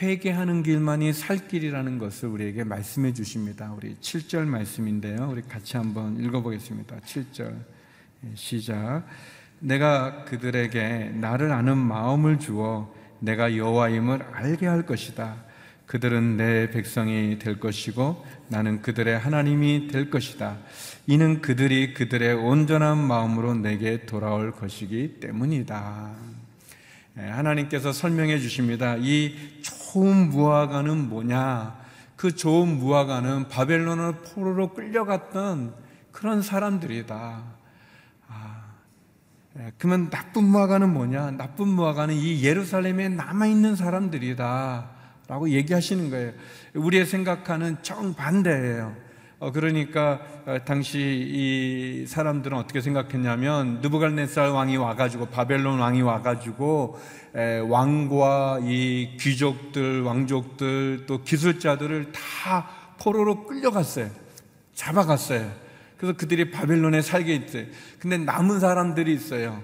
회개하는 0.00 0.62
길만이 0.62 1.12
살 1.12 1.46
길이라는 1.46 1.98
것을 1.98 2.28
우리에게 2.30 2.64
말씀해 2.64 3.12
주십니다. 3.12 3.72
우리 3.76 3.96
7절 3.96 4.46
말씀인데요. 4.46 5.28
우리 5.30 5.42
같이 5.42 5.76
한번 5.76 6.18
읽어보겠습니다. 6.18 7.00
7절 7.00 7.54
예, 8.24 8.34
시작. 8.34 9.04
내가 9.60 10.24
그들에게 10.24 11.12
나를 11.14 11.52
아는 11.52 11.78
마음을 11.78 12.38
주어 12.38 12.92
내가 13.20 13.56
여호와임을 13.56 14.22
알게 14.32 14.66
할 14.66 14.86
것이다. 14.86 15.36
그들은 15.86 16.36
내 16.36 16.70
백성이 16.70 17.38
될 17.38 17.58
것이고 17.58 18.24
나는 18.48 18.80
그들의 18.80 19.18
하나님이 19.18 19.88
될 19.88 20.08
것이다. 20.08 20.56
이는 21.06 21.40
그들이 21.40 21.94
그들의 21.94 22.34
온전한 22.34 22.98
마음으로 22.98 23.54
내게 23.54 24.06
돌아올 24.06 24.52
것이기 24.52 25.18
때문이다. 25.20 26.14
예, 27.18 27.22
하나님께서 27.22 27.92
설명해 27.92 28.38
주십니다. 28.38 28.96
이 28.98 29.34
좋은 29.62 30.30
무화과는 30.30 31.08
뭐냐? 31.08 31.76
그 32.16 32.36
좋은 32.36 32.78
무화과는 32.78 33.48
바벨론을 33.48 34.12
포로로 34.22 34.74
끌려갔던 34.74 35.74
그런 36.12 36.40
사람들이다. 36.40 37.42
예, 38.30 38.34
그러면 39.78 40.10
나쁜 40.10 40.44
무화과는 40.44 40.92
뭐냐? 40.92 41.32
나쁜 41.32 41.68
무화과는 41.68 42.14
이 42.14 42.42
예루살렘에 42.42 43.08
남아있는 43.08 43.76
사람들이다. 43.76 44.90
라고 45.28 45.48
얘기하시는 45.50 46.10
거예요. 46.10 46.32
우리의 46.74 47.06
생각하는 47.06 47.76
정반대예요. 47.82 48.94
어, 49.38 49.52
그러니까 49.52 50.20
어, 50.44 50.58
당시 50.66 50.98
이 50.98 52.04
사람들은 52.06 52.58
어떻게 52.58 52.80
생각했냐면 52.80 53.80
느부갈네살 53.80 54.50
왕이 54.50 54.76
와가지고 54.76 55.26
바벨론 55.26 55.78
왕이 55.78 56.02
와가지고 56.02 56.98
에, 57.34 57.58
왕과 57.60 58.60
이 58.64 59.16
귀족들, 59.18 60.02
왕족들 60.02 61.06
또 61.06 61.22
기술자들을 61.22 62.12
다 62.12 62.68
포로로 62.98 63.46
끌려갔어요. 63.46 64.10
잡아갔어요. 64.74 65.69
그래서 66.00 66.16
그들이 66.16 66.50
바벨론에 66.50 67.02
살게 67.02 67.34
있어요. 67.34 67.66
근데 67.98 68.16
남은 68.16 68.58
사람들이 68.58 69.12
있어요. 69.12 69.62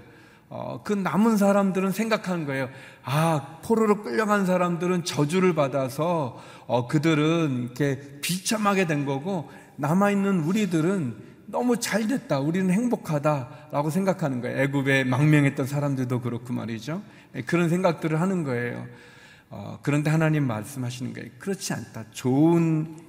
어, 0.51 0.83
그 0.85 0.93
남은 0.93 1.39
사람들은 1.39 1.93
생각하는 1.93 2.45
거예요. 2.45 2.69
아, 3.05 3.59
포로로 3.65 4.03
끌려간 4.03 4.45
사람들은 4.45 5.05
저주를 5.05 5.55
받아서 5.55 6.39
어, 6.67 6.89
그들은 6.89 7.63
이렇게 7.63 8.19
비참하게 8.21 8.87
된 8.87 9.07
거고 9.07 9.51
남아있는 9.77 10.41
우리들은 10.41 11.17
너무 11.47 11.81
잘 11.81 12.07
됐다. 12.07 12.41
우리는 12.41 12.71
행복하다라고 12.71 13.89
생각하는 13.89 14.43
거예요. 14.43 14.61
애굽에 14.61 15.05
망명했던 15.05 15.65
사람들도 15.65 16.21
그렇고 16.21 16.53
말이죠. 16.53 17.01
예, 17.35 17.41
그런 17.41 17.71
생각들을 17.71 18.21
하는 18.21 18.45
거예요. 18.45 18.87
어, 19.49 19.79
그런데 19.81 20.11
하나님 20.11 20.47
말씀하시는 20.47 21.15
거예요. 21.15 21.31
그렇지 21.39 21.73
않다. 21.73 22.05
좋은 22.11 23.06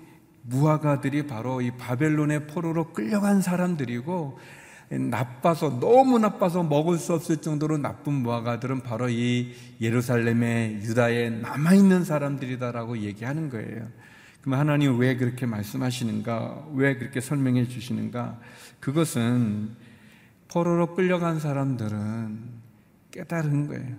무화과들이 0.49 1.27
바로 1.27 1.61
이 1.61 1.71
바벨론의 1.71 2.47
포로로 2.47 2.93
끌려간 2.93 3.41
사람들이고 3.41 4.39
나빠서 4.89 5.79
너무 5.79 6.17
나빠서 6.17 6.63
먹을 6.63 6.97
수 6.97 7.13
없을 7.13 7.37
정도로 7.37 7.77
나쁜 7.77 8.13
무화과들은 8.13 8.81
바로 8.81 9.09
이 9.09 9.53
예루살렘의 9.81 10.75
유다에 10.75 11.29
남아 11.29 11.73
있는 11.73 12.05
사람들이다라고 12.05 12.99
얘기하는 12.99 13.49
거예요. 13.49 13.87
그럼 14.41 14.59
하나님 14.59 14.97
왜 14.97 15.17
그렇게 15.17 15.45
말씀하시는가? 15.45 16.67
왜 16.73 16.97
그렇게 16.97 17.19
설명해 17.19 17.67
주시는가? 17.67 18.39
그것은 18.79 19.71
포로로 20.47 20.95
끌려간 20.95 21.41
사람들은 21.41 22.39
깨달은 23.11 23.67
거예요. 23.67 23.95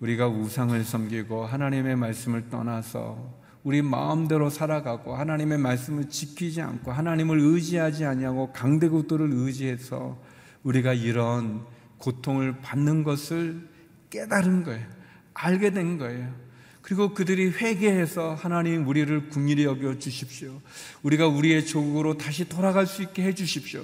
우리가 0.00 0.26
우상을 0.26 0.82
섬기고 0.82 1.46
하나님의 1.46 1.94
말씀을 1.94 2.48
떠나서 2.48 3.38
우리 3.68 3.82
마음대로 3.82 4.48
살아가고 4.48 5.14
하나님의 5.14 5.58
말씀을 5.58 6.08
지키지 6.08 6.62
않고 6.62 6.90
하나님을 6.90 7.38
의지하지 7.38 8.06
아니하고 8.06 8.50
강대국도를 8.54 9.28
의지해서 9.30 10.18
우리가 10.62 10.94
이런 10.94 11.66
고통을 11.98 12.62
받는 12.62 13.04
것을 13.04 13.68
깨달은 14.08 14.64
거예요. 14.64 14.86
알게 15.34 15.72
된 15.72 15.98
거예요. 15.98 16.34
그리고 16.80 17.12
그들이 17.12 17.50
회개해서 17.50 18.36
하나님 18.36 18.88
우리를 18.88 19.28
궁일히 19.28 19.64
여겨 19.64 19.98
주십시오. 19.98 20.62
우리가 21.02 21.28
우리의 21.28 21.66
조국으로 21.66 22.16
다시 22.16 22.48
돌아갈 22.48 22.86
수 22.86 23.02
있게 23.02 23.22
해 23.22 23.34
주십시오. 23.34 23.82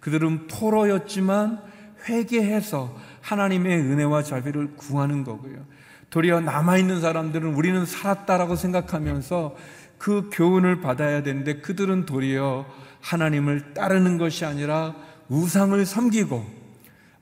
그들은 0.00 0.46
포로였지만 0.48 1.62
회개해서 2.06 3.00
하나님의 3.22 3.78
은혜와 3.78 4.24
자비를 4.24 4.76
구하는 4.76 5.24
거고요. 5.24 5.64
도리어 6.12 6.40
남아있는 6.40 7.00
사람들은 7.00 7.54
우리는 7.54 7.86
살았다라고 7.86 8.54
생각하면서 8.54 9.56
그 9.96 10.28
교훈을 10.30 10.82
받아야 10.82 11.22
되는데 11.22 11.60
그들은 11.60 12.04
도리어 12.04 12.66
하나님을 13.00 13.72
따르는 13.72 14.18
것이 14.18 14.44
아니라 14.44 14.94
우상을 15.30 15.84
섬기고 15.86 16.44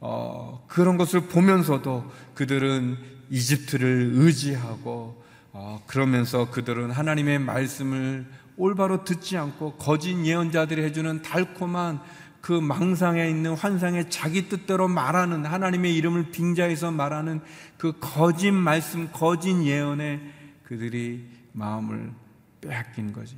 어, 0.00 0.64
그런 0.66 0.96
것을 0.96 1.28
보면서도 1.28 2.10
그들은 2.34 2.96
이집트를 3.30 4.10
의지하고 4.14 5.22
어, 5.52 5.80
그러면서 5.86 6.50
그들은 6.50 6.90
하나님의 6.90 7.38
말씀을 7.38 8.26
올바로 8.56 9.04
듣지 9.04 9.36
않고 9.36 9.74
거짓 9.74 10.16
예언자들이 10.24 10.82
해주는 10.82 11.22
달콤한 11.22 12.00
그 12.40 12.52
망상에 12.52 13.28
있는 13.28 13.54
환상에 13.54 14.08
자기 14.08 14.48
뜻대로 14.48 14.88
말하는 14.88 15.44
하나님의 15.44 15.94
이름을 15.96 16.30
빙자해서 16.30 16.90
말하는 16.90 17.40
그 17.76 17.94
거짓 18.00 18.50
말씀, 18.50 19.10
거짓 19.12 19.62
예언에 19.64 20.20
그들이 20.64 21.26
마음을 21.52 22.12
빼앗긴 22.60 23.12
거지. 23.12 23.36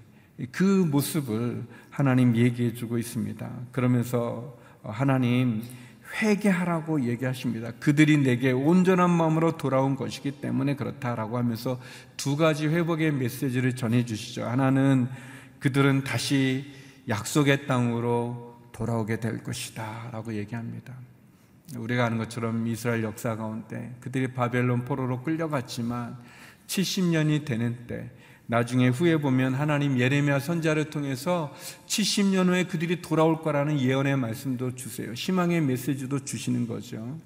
그 0.50 0.62
모습을 0.62 1.64
하나님 1.90 2.36
얘기해 2.36 2.74
주고 2.74 2.98
있습니다. 2.98 3.50
그러면서 3.70 4.56
하나님 4.82 5.62
회개하라고 6.20 7.04
얘기하십니다. 7.04 7.72
그들이 7.80 8.18
내게 8.18 8.52
온전한 8.52 9.10
마음으로 9.10 9.56
돌아온 9.56 9.96
것이기 9.96 10.32
때문에 10.32 10.76
그렇다라고 10.76 11.38
하면서 11.38 11.80
두 12.16 12.36
가지 12.36 12.66
회복의 12.66 13.12
메시지를 13.12 13.74
전해 13.76 14.04
주시죠. 14.04 14.44
하나는 14.44 15.08
그들은 15.58 16.04
다시 16.04 16.66
약속의 17.08 17.66
땅으로 17.66 18.51
돌아오게 18.72 19.20
될 19.20 19.42
것이다 19.42 20.10
라고 20.12 20.34
얘기합니다. 20.34 20.94
우리가 21.76 22.06
아는 22.06 22.18
것처럼 22.18 22.66
이스라엘 22.66 23.02
역사 23.02 23.36
가운데 23.36 23.94
그들이 24.00 24.28
바벨론 24.28 24.84
포로로 24.84 25.22
끌려갔지만 25.22 26.18
70년이 26.66 27.44
되는 27.44 27.86
때 27.86 28.10
나중에 28.46 28.88
후에 28.88 29.16
보면 29.18 29.54
하나님 29.54 29.98
예레미야 29.98 30.40
선자를 30.40 30.90
통해서 30.90 31.54
70년 31.86 32.48
후에 32.48 32.64
그들이 32.64 33.00
돌아올 33.00 33.40
거라는 33.40 33.80
예언의 33.80 34.16
말씀도 34.16 34.74
주세요. 34.74 35.12
희망의 35.12 35.62
메시지도 35.62 36.24
주시는 36.24 36.66
거죠. 36.66 37.18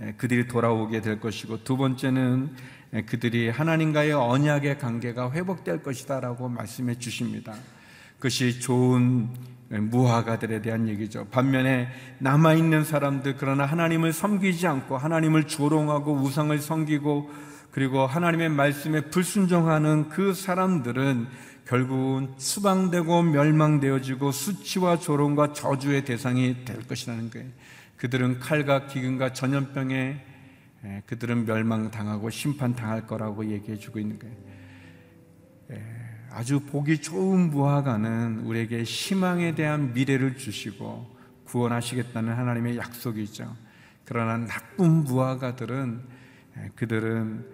예, 0.00 0.14
그들이 0.16 0.48
돌아오게 0.48 1.02
될 1.02 1.20
것이고 1.20 1.64
두 1.64 1.76
번째는 1.76 2.50
예, 2.94 3.02
그들이 3.02 3.48
하나님과의 3.50 4.12
언약의 4.12 4.78
관계가 4.78 5.32
회복될 5.32 5.82
것이다라고 5.82 6.48
말씀해 6.48 6.98
주십니다. 6.98 7.54
그것이 8.16 8.58
좋은 8.60 9.28
무화가들에 9.70 10.62
대한 10.62 10.88
얘기죠. 10.88 11.26
반면에 11.26 11.88
남아 12.18 12.54
있는 12.54 12.84
사람들, 12.84 13.36
그러나 13.36 13.66
하나님을 13.66 14.12
섬기지 14.12 14.66
않고 14.66 14.96
하나님을 14.96 15.44
조롱하고 15.44 16.14
우상을 16.14 16.58
섬기고 16.58 17.30
그리고 17.70 18.06
하나님의 18.06 18.48
말씀에 18.48 19.02
불순종하는 19.02 20.08
그 20.08 20.32
사람들은 20.32 21.26
결국은 21.66 22.32
수방되고 22.38 23.22
멸망되어지고 23.22 24.32
수치와 24.32 24.98
조롱과 24.98 25.52
저주의 25.52 26.02
대상이 26.02 26.64
될 26.64 26.86
것이라는 26.86 27.30
거예요. 27.30 27.46
그들은 27.98 28.40
칼과 28.40 28.86
기근과 28.86 29.34
전염병에 29.34 30.24
그들은 31.06 31.44
멸망당하고 31.44 32.30
심판당할 32.30 33.06
거라고 33.06 33.50
얘기해 33.50 33.76
주고 33.76 33.98
있는 33.98 34.18
거예요. 34.18 34.34
아주 36.38 36.60
보기 36.60 36.98
좋은 36.98 37.50
무화과는 37.50 38.44
우리에게 38.44 38.84
희망에 38.84 39.56
대한 39.56 39.92
미래를 39.92 40.36
주시고 40.36 41.10
구원하시겠다는 41.46 42.32
하나님의 42.32 42.76
약속이죠. 42.76 43.56
그러나 44.04 44.46
나쁜 44.46 45.02
무화과들은 45.02 46.00
그들은 46.76 47.44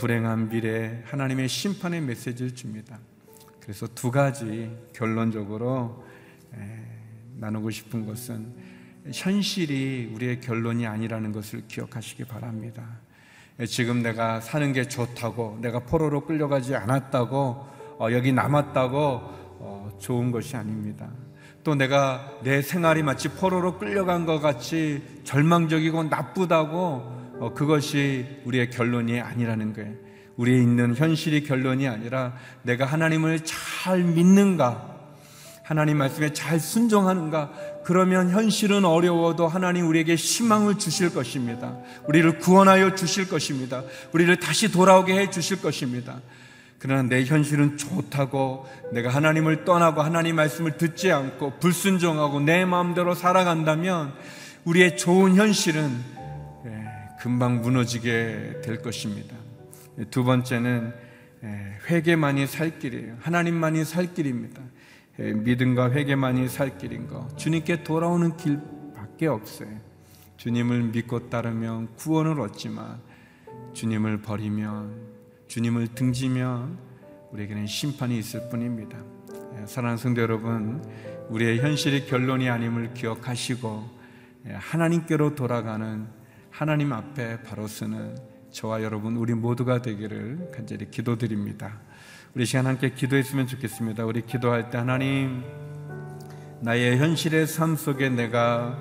불행한 0.00 0.48
미래 0.48 1.00
하나님의 1.04 1.46
심판의 1.46 2.00
메시지를 2.00 2.56
줍니다. 2.56 2.98
그래서 3.60 3.86
두 3.94 4.10
가지 4.10 4.76
결론적으로 4.92 6.04
나누고 7.36 7.70
싶은 7.70 8.04
것은 8.04 8.52
현실이 9.12 10.10
우리의 10.12 10.40
결론이 10.40 10.88
아니라는 10.88 11.30
것을 11.30 11.68
기억하시기 11.68 12.24
바랍니다. 12.24 12.98
지금 13.68 14.02
내가 14.02 14.40
사는 14.40 14.72
게 14.72 14.88
좋다고 14.88 15.60
내가 15.62 15.78
포로로 15.78 16.26
끌려가지 16.26 16.74
않았다고 16.74 17.36
어, 17.36 17.73
여기 18.12 18.32
남았다고 18.32 18.98
어, 19.60 19.90
좋은 19.98 20.30
것이 20.30 20.56
아닙니다. 20.56 21.08
또 21.62 21.74
내가 21.74 22.30
내 22.42 22.60
생활이 22.60 23.02
마치 23.02 23.28
포로로 23.28 23.78
끌려간 23.78 24.26
것 24.26 24.40
같이 24.40 25.02
절망적이고 25.24 26.04
나쁘다고 26.04 27.14
어, 27.40 27.52
그것이 27.54 28.26
우리의 28.44 28.70
결론이 28.70 29.20
아니라는 29.20 29.72
거예요. 29.72 29.92
우리의 30.36 30.62
있는 30.62 30.94
현실이 30.94 31.44
결론이 31.44 31.88
아니라 31.88 32.34
내가 32.62 32.84
하나님을 32.84 33.40
잘 33.44 34.02
믿는가, 34.02 34.90
하나님 35.62 35.98
말씀에 35.98 36.32
잘 36.32 36.60
순종하는가, 36.60 37.52
그러면 37.84 38.30
현실은 38.30 38.84
어려워도 38.84 39.48
하나님 39.48 39.88
우리에게 39.88 40.16
희망을 40.16 40.78
주실 40.78 41.14
것입니다. 41.14 41.78
우리를 42.06 42.38
구원하여 42.38 42.94
주실 42.94 43.28
것입니다. 43.28 43.82
우리를 44.12 44.36
다시 44.40 44.70
돌아오게 44.70 45.16
해 45.18 45.30
주실 45.30 45.62
것입니다. 45.62 46.20
그러나 46.84 47.02
내 47.02 47.24
현실은 47.24 47.78
좋다고 47.78 48.66
내가 48.92 49.08
하나님을 49.08 49.64
떠나고 49.64 50.02
하나님 50.02 50.36
말씀을 50.36 50.76
듣지 50.76 51.10
않고 51.10 51.58
불순종하고 51.58 52.40
내 52.40 52.66
마음대로 52.66 53.14
살아간다면 53.14 54.12
우리의 54.66 54.98
좋은 54.98 55.34
현실은 55.34 55.90
예, 56.66 56.84
금방 57.20 57.62
무너지게 57.62 58.60
될 58.62 58.82
것입니다. 58.82 59.34
두 60.10 60.24
번째는 60.24 60.92
예, 61.44 61.78
회개만이 61.88 62.46
살 62.46 62.78
길이에요. 62.78 63.16
하나님만이 63.18 63.86
살 63.86 64.12
길입니다. 64.12 64.60
예, 65.20 65.32
믿음과 65.32 65.90
회개만이 65.90 66.50
살 66.50 66.76
길인 66.76 67.08
거. 67.08 67.26
주님께 67.38 67.82
돌아오는 67.82 68.36
길밖에 68.36 69.26
없어요. 69.26 69.70
주님을 70.36 70.82
믿고 70.82 71.30
따르면 71.30 71.94
구원을 71.96 72.38
얻지만 72.40 73.00
주님을 73.72 74.20
버리면 74.20 75.13
주님을 75.54 75.86
등지면 75.94 76.76
우리에게는 77.30 77.68
심판이 77.68 78.18
있을 78.18 78.48
뿐입니다. 78.48 78.98
예, 79.56 79.66
사랑하는 79.66 79.98
성도 79.98 80.20
여러분, 80.20 80.84
우리의 81.28 81.60
현실이 81.60 82.06
결론이 82.06 82.50
아님을 82.50 82.92
기억하시고 82.94 83.88
예, 84.48 84.54
하나님께로 84.54 85.36
돌아가는 85.36 86.08
하나님 86.50 86.92
앞에 86.92 87.44
바로 87.44 87.68
서는 87.68 88.18
저와 88.50 88.82
여러분 88.82 89.14
우리 89.14 89.32
모두가 89.34 89.80
되기를 89.80 90.50
간절히 90.52 90.90
기도드립니다. 90.90 91.78
우리 92.34 92.46
시간 92.46 92.66
함께 92.66 92.90
기도했으면 92.90 93.46
좋겠습니다. 93.46 94.04
우리 94.06 94.26
기도할 94.26 94.70
때 94.70 94.78
하나님 94.78 95.44
나의 96.62 96.98
현실의 96.98 97.46
삶 97.46 97.76
속에 97.76 98.08
내가 98.08 98.76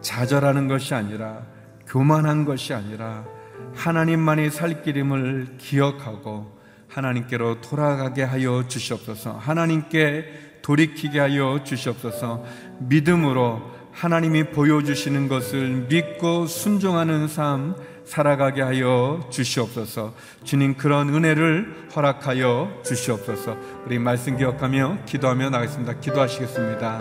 좌절하는 0.00 0.66
것이 0.66 0.94
아니라 0.94 1.46
교만한 1.86 2.44
것이 2.44 2.74
아니라 2.74 3.35
하나님만이 3.74 4.50
살 4.50 4.82
길임을 4.82 5.56
기억하고 5.58 6.56
하나님께로 6.88 7.60
돌아가게 7.60 8.22
하여 8.22 8.66
주시옵소서. 8.66 9.32
하나님께 9.32 10.60
돌이키게 10.62 11.20
하여 11.20 11.60
주시옵소서. 11.62 12.44
믿음으로 12.80 13.62
하나님이 13.92 14.50
보여주시는 14.50 15.28
것을 15.28 15.86
믿고 15.88 16.46
순종하는 16.46 17.28
삶 17.28 17.76
살아가게 18.04 18.62
하여 18.62 19.26
주시옵소서. 19.30 20.14
주님 20.44 20.76
그런 20.76 21.08
은혜를 21.14 21.88
허락하여 21.94 22.82
주시옵소서. 22.84 23.56
우리 23.84 23.98
말씀 23.98 24.36
기억하며 24.36 24.98
기도하며 25.06 25.50
나가겠습니다. 25.50 26.00
기도하시겠습니다. 26.00 26.98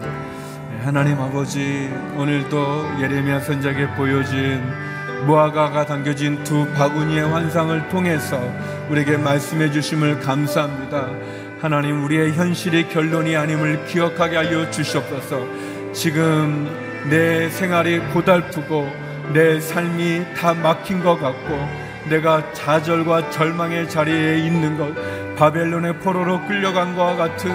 네, 0.00 0.80
하나님 0.82 1.18
아버지 1.18 1.90
오늘도 2.16 3.00
예레미야 3.00 3.40
선자에게 3.40 3.94
보여진 3.94 4.62
무화과가 5.26 5.86
담겨진 5.86 6.42
두 6.44 6.66
바구니의 6.72 7.28
환상을 7.28 7.88
통해서 7.88 8.40
우리에게 8.90 9.16
말씀해 9.16 9.70
주심을 9.70 10.20
감사합니다. 10.20 11.08
하나님 11.60 12.04
우리의 12.04 12.32
현실이 12.32 12.88
결론이 12.88 13.34
아님을 13.34 13.86
기억하게 13.86 14.36
하여 14.36 14.70
주시옵소서. 14.70 15.46
지금 15.92 16.68
내 17.08 17.48
생활이 17.48 18.00
고달프고 18.12 18.90
내 19.32 19.60
삶이 19.60 20.34
다 20.36 20.52
막힌 20.52 21.02
것 21.02 21.18
같고 21.18 21.68
내가 22.10 22.52
좌절과 22.52 23.30
절망의 23.30 23.88
자리에 23.88 24.38
있는 24.40 24.76
것 24.76 24.94
바벨론의 25.36 26.00
포로로 26.00 26.46
끌려간 26.46 26.94
것과 26.94 27.16
같은 27.16 27.50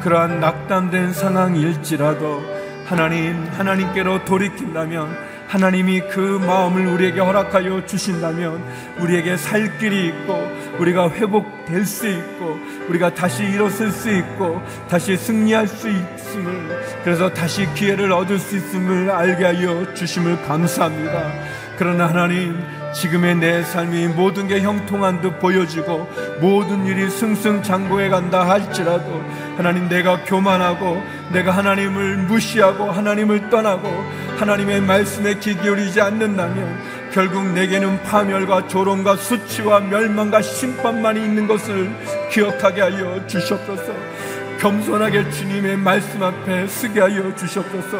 그러한 0.00 0.40
낙담된 0.40 1.12
상황일지라도 1.12 2.61
하나님 2.92 3.42
하나님께로 3.46 4.26
돌이킨다면 4.26 5.16
하나님이 5.48 6.02
그 6.10 6.18
마음을 6.46 6.86
우리에게 6.88 7.20
허락하여 7.20 7.86
주신다면 7.86 8.62
우리에게 8.98 9.38
살 9.38 9.78
길이 9.78 10.08
있고 10.08 10.46
우리가 10.78 11.08
회복될 11.08 11.86
수 11.86 12.06
있고 12.06 12.58
우리가 12.90 13.14
다시 13.14 13.44
일어설 13.44 13.90
수 13.90 14.10
있고 14.10 14.60
다시 14.90 15.16
승리할 15.16 15.68
수 15.68 15.88
있음을 15.88 17.00
그래서 17.02 17.32
다시 17.32 17.66
기회를 17.72 18.12
얻을 18.12 18.38
수 18.38 18.58
있음을 18.58 19.10
알게 19.10 19.42
하여 19.42 19.94
주심을 19.94 20.42
감사합니다. 20.42 21.32
그러나 21.78 22.08
하나님 22.08 22.62
지금의 22.92 23.36
내 23.36 23.62
삶이 23.62 24.08
모든 24.08 24.48
게 24.48 24.60
형통한 24.60 25.20
듯 25.20 25.38
보여지고 25.38 26.08
모든 26.40 26.86
일이 26.86 27.08
승승장구해 27.10 28.08
간다 28.08 28.48
할지라도 28.48 29.22
하나님 29.56 29.88
내가 29.88 30.22
교만하고 30.24 31.02
내가 31.32 31.52
하나님을 31.52 32.18
무시하고 32.18 32.90
하나님을 32.90 33.48
떠나고 33.50 33.88
하나님의 34.38 34.82
말씀에 34.82 35.38
귀 35.38 35.56
기울이지 35.56 36.00
않는다면 36.00 37.10
결국 37.12 37.46
내게는 37.52 38.02
파멸과 38.02 38.68
조롱과 38.68 39.16
수치와 39.16 39.80
멸망과 39.80 40.42
심판만이 40.42 41.22
있는 41.22 41.46
것을 41.46 41.90
기억하게 42.30 42.80
하여 42.80 43.26
주셨소서. 43.26 43.92
겸손하게 44.62 45.28
주님의 45.28 45.76
말씀 45.76 46.22
앞에 46.22 46.68
쓰게 46.68 47.00
하여 47.00 47.34
주셨소서 47.34 47.98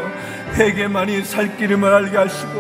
회개만이 0.55 1.25
살 1.25 1.57
길임을 1.57 1.93
알게 1.93 2.17
하시고 2.17 2.53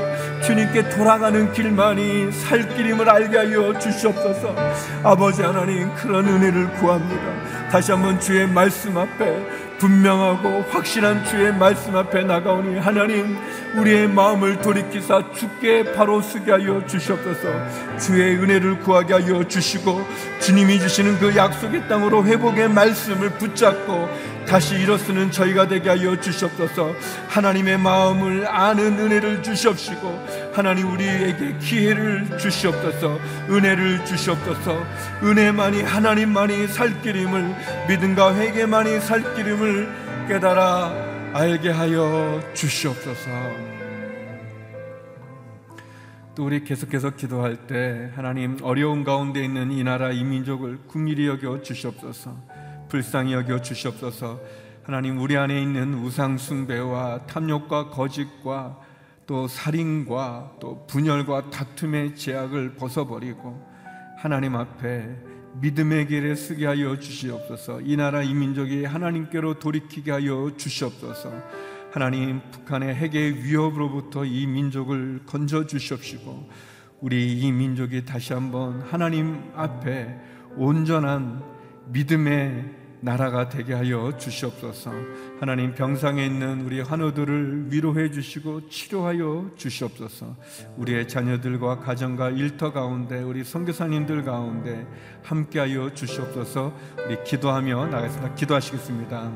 주님께 0.44 0.88
돌아가는 0.88 1.52
길만이 1.52 2.32
살 2.32 2.68
길임을 2.68 3.08
알게 3.08 3.36
하여 3.36 3.78
주시옵소서. 3.78 4.54
아버지 5.02 5.42
하나님 5.42 5.94
그런 5.94 6.26
은혜를 6.26 6.72
구합니다. 6.74 7.70
다시 7.70 7.92
한번 7.92 8.18
주의 8.18 8.46
말씀 8.46 8.96
앞에 8.96 9.61
분명하고 9.82 10.64
확실한 10.70 11.24
주의 11.24 11.52
말씀 11.52 11.96
앞에 11.96 12.22
나가오니 12.22 12.78
하나님 12.78 13.36
우리의 13.74 14.06
마음을 14.06 14.60
돌이키사 14.60 15.32
주께 15.32 15.92
바로 15.92 16.22
쓰게 16.22 16.52
하여 16.52 16.86
주시옵소서. 16.86 17.48
주의 17.98 18.36
은혜를 18.36 18.78
구하게 18.78 19.14
하여 19.14 19.42
주시고 19.42 20.06
주님이 20.40 20.78
주시는 20.78 21.18
그 21.18 21.34
약속의 21.34 21.88
땅으로 21.88 22.24
회복의 22.24 22.68
말씀을 22.68 23.30
붙잡고 23.30 24.08
다시 24.46 24.76
일어서는 24.76 25.32
저희가 25.32 25.66
되게 25.66 25.88
하여 25.88 26.20
주시옵소서. 26.20 26.92
하나님의 27.28 27.78
마음을 27.78 28.46
아는 28.46 29.00
은혜를 29.00 29.42
주시옵시고 29.42 30.41
하나님 30.52 30.92
우리에게 30.92 31.56
기회를 31.58 32.38
주시옵소서 32.38 33.18
은혜를 33.48 34.04
주시옵소서. 34.04 34.84
은혜만이 35.22 35.82
하나님만이 35.82 36.68
살 36.68 37.00
길임을 37.00 37.54
믿음과 37.88 38.34
회개만이 38.34 39.00
살 39.00 39.34
길임을 39.34 39.88
깨달아 40.28 40.92
알게 41.32 41.70
하여 41.70 42.40
주시옵소서. 42.52 43.30
또 46.34 46.46
우리 46.46 46.64
계속해서 46.64 47.10
기도할 47.10 47.66
때 47.66 48.10
하나님 48.14 48.58
어려운 48.62 49.04
가운데 49.04 49.44
있는 49.44 49.70
이 49.70 49.84
나라 49.84 50.12
이 50.12 50.24
민족을 50.24 50.78
국리히 50.86 51.28
여겨 51.28 51.60
주시옵소서 51.62 52.34
불쌍히 52.88 53.32
여겨 53.32 53.62
주시옵소서. 53.62 54.40
하나님 54.84 55.18
우리 55.18 55.36
안에 55.36 55.60
있는 55.60 55.94
우상 55.94 56.36
숭배와 56.36 57.26
탐욕과 57.26 57.90
거짓과 57.90 58.78
또 59.26 59.48
살인과 59.48 60.56
또 60.60 60.86
분열과 60.86 61.50
다툼의 61.50 62.16
제약을 62.16 62.74
벗어버리고 62.74 63.60
하나님 64.18 64.56
앞에 64.56 65.08
믿음의 65.60 66.08
길에 66.08 66.34
쓰게 66.34 66.66
하여 66.66 66.98
주시옵소서. 66.98 67.82
이 67.82 67.96
나라 67.96 68.22
이 68.22 68.32
민족이 68.34 68.84
하나님께로 68.84 69.58
돌이키게 69.58 70.10
하여 70.10 70.52
주시옵소서. 70.56 71.32
하나님 71.92 72.40
북한의 72.50 72.94
핵의 72.94 73.44
위협으로부터 73.44 74.24
이 74.24 74.46
민족을 74.46 75.22
건져 75.26 75.66
주시옵시고 75.66 76.48
우리 77.00 77.38
이 77.38 77.52
민족이 77.52 78.04
다시 78.04 78.32
한번 78.32 78.80
하나님 78.80 79.50
앞에 79.54 80.18
온전한 80.56 81.42
믿음의 81.88 82.81
나라가 83.04 83.48
되게 83.48 83.74
하여 83.74 84.16
주시옵소서. 84.16 84.92
하나님 85.40 85.74
병상에 85.74 86.24
있는 86.24 86.60
우리 86.60 86.80
환우들을 86.80 87.66
위로해 87.72 88.12
주시고 88.12 88.68
치료하여 88.68 89.50
주시옵소서. 89.56 90.36
우리의 90.76 91.08
자녀들과 91.08 91.80
가정과 91.80 92.30
일터 92.30 92.72
가운데 92.72 93.20
우리 93.20 93.42
선교사님들 93.42 94.22
가운데 94.22 94.86
함께하여 95.24 95.92
주시옵소서. 95.94 96.72
우리 97.04 97.22
기도하며 97.24 97.86
나가겠습니다. 97.86 98.34
기도하시겠습니다. 98.36 99.32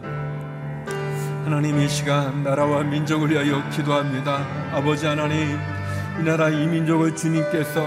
하나님 1.45 1.81
이 1.81 1.89
시간 1.89 2.45
나라와 2.45 2.85
민족을 2.85 3.33
위하여 3.33 3.69
기도합니다. 3.71 4.47
아버지 4.77 5.07
하나님 5.07 5.59
이 6.21 6.23
나라 6.23 6.51
이 6.51 6.69
민족을 6.69 7.17
주님께서 7.17 7.83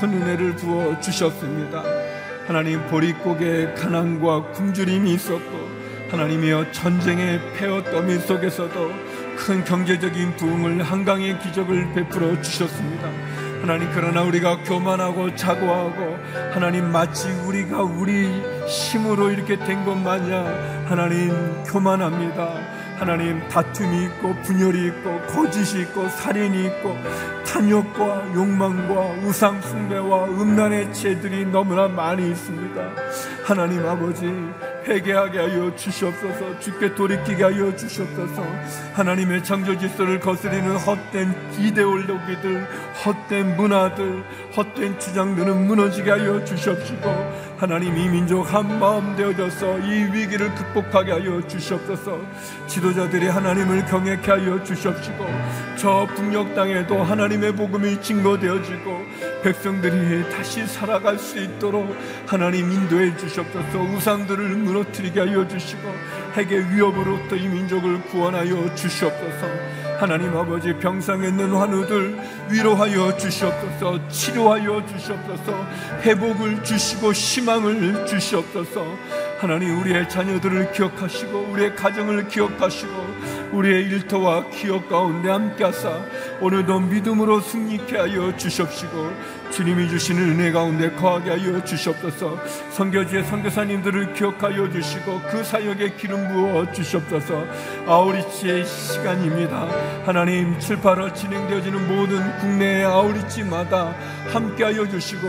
큰 0.00 0.22
은혜를 0.22 0.54
부어 0.54 1.00
주셨습니다. 1.00 2.05
하나님 2.46 2.86
보릿고개 2.88 3.74
가난과 3.74 4.52
굶주림이 4.52 5.12
있었고 5.14 5.68
하나님이여 6.10 6.70
전쟁의 6.70 7.40
폐허 7.56 7.82
더미 7.82 8.18
속에서도 8.20 8.92
큰 9.36 9.64
경제적인 9.64 10.36
부흥을 10.36 10.82
한강의 10.82 11.40
기적을 11.40 11.92
베풀어 11.94 12.40
주셨습니다. 12.40 13.10
하나님 13.60 13.90
그러나 13.92 14.22
우리가 14.22 14.62
교만하고 14.62 15.34
자고하고 15.34 16.16
하나님 16.52 16.90
마치 16.92 17.28
우리가 17.30 17.82
우리 17.82 18.28
힘으로 18.68 19.30
이렇게 19.30 19.56
된 19.58 19.84
것 19.84 19.96
마냥 19.96 20.46
하나님 20.88 21.64
교만합니다. 21.64 22.75
하나님 22.96 23.46
다툼이 23.48 24.04
있고 24.06 24.34
분열이 24.42 24.88
있고 24.88 25.20
거짓이 25.26 25.82
있고 25.82 26.08
살인이 26.08 26.66
있고 26.66 26.96
탐욕과 27.46 28.34
욕망과 28.34 29.26
우상 29.26 29.60
숭배와 29.60 30.24
음란의 30.24 30.92
죄들이 30.92 31.46
너무나 31.46 31.88
많이 31.88 32.30
있습니다. 32.30 32.90
하나님 33.44 33.86
아버지 33.86 34.26
회개하게 34.86 35.38
하여 35.38 35.74
주시옵소서 35.74 36.60
주께 36.60 36.94
돌이키게 36.94 37.42
하여 37.42 37.74
주시옵소서 37.74 38.44
하나님의 38.94 39.42
창조 39.44 39.76
질서를 39.76 40.20
거스리는 40.20 40.76
헛된 40.76 41.34
이데올로기들 41.58 42.66
헛된 43.04 43.56
문화들 43.56 44.24
헛된 44.56 44.98
주장들은 44.98 45.66
무너지게 45.66 46.10
하여 46.10 46.44
주시옵시고 46.44 47.45
하나님 47.58 47.96
이 47.96 48.06
민족 48.06 48.42
한 48.52 48.78
마음 48.78 49.16
되어져서 49.16 49.78
이 49.78 50.12
위기를 50.12 50.54
극복하게 50.54 51.12
하여 51.12 51.40
주시옵소서. 51.48 52.20
지도자들이 52.66 53.28
하나님을 53.28 53.86
경외케 53.86 54.30
하여 54.30 54.62
주시옵시고 54.62 55.24
저 55.78 56.06
북녘 56.14 56.54
땅에도 56.54 57.02
하나님의 57.02 57.56
복음이 57.56 58.02
증거되어지고 58.02 59.00
백성들이 59.42 60.28
다시 60.30 60.66
살아갈 60.66 61.18
수 61.18 61.38
있도록 61.38 61.96
하나님 62.26 62.70
인도해 62.70 63.16
주시옵소서. 63.16 63.78
우상들을 63.80 64.48
무너뜨리게 64.56 65.20
하여 65.20 65.48
주시고 65.48 65.90
핵의 66.34 66.74
위협으로부터 66.74 67.36
이 67.36 67.48
민족을 67.48 68.02
구원하여 68.02 68.74
주시옵소서 68.74 69.85
하나님 69.98 70.36
아버지 70.36 70.74
병상에 70.74 71.28
있는 71.28 71.50
환우들 71.54 72.18
위로하여 72.50 73.16
주시옵소서 73.16 74.08
치료하여 74.08 74.84
주시옵소서 74.86 75.66
회복을 76.02 76.62
주시고 76.62 77.12
희망을 77.12 78.06
주시옵소서. 78.06 78.84
하나님 79.38 79.80
우리의 79.80 80.08
자녀들을 80.08 80.72
기억하시고 80.72 81.48
우리의 81.52 81.76
가정을 81.76 82.28
기억하시고 82.28 83.15
우리의 83.52 83.84
일터와 83.84 84.50
기억 84.50 84.88
가운데 84.88 85.30
함께 85.30 85.64
하사 85.64 86.00
오늘도 86.40 86.80
믿음으로 86.80 87.40
승리케 87.40 87.96
하여 87.96 88.36
주시옵시고 88.36 89.12
주님이 89.50 89.88
주시는 89.88 90.22
은혜 90.22 90.52
가운데 90.52 90.90
거하게 90.90 91.30
하여 91.30 91.64
주시옵소서. 91.64 92.38
선교지의 92.70 93.24
선교사님들을 93.24 94.14
기억하여 94.14 94.70
주시고 94.70 95.22
그 95.30 95.44
사역에 95.44 95.94
기름 95.94 96.28
부어 96.28 96.70
주시옵소서. 96.72 97.44
아우리치의 97.86 98.66
시간입니다. 98.66 99.68
하나님 100.04 100.58
7, 100.58 100.78
8월 100.78 101.14
진행되어지는 101.14 101.88
모든 101.88 102.38
국내의 102.38 102.84
아우리치마다 102.84 103.94
함께하여 104.32 104.88
주시고 104.88 105.28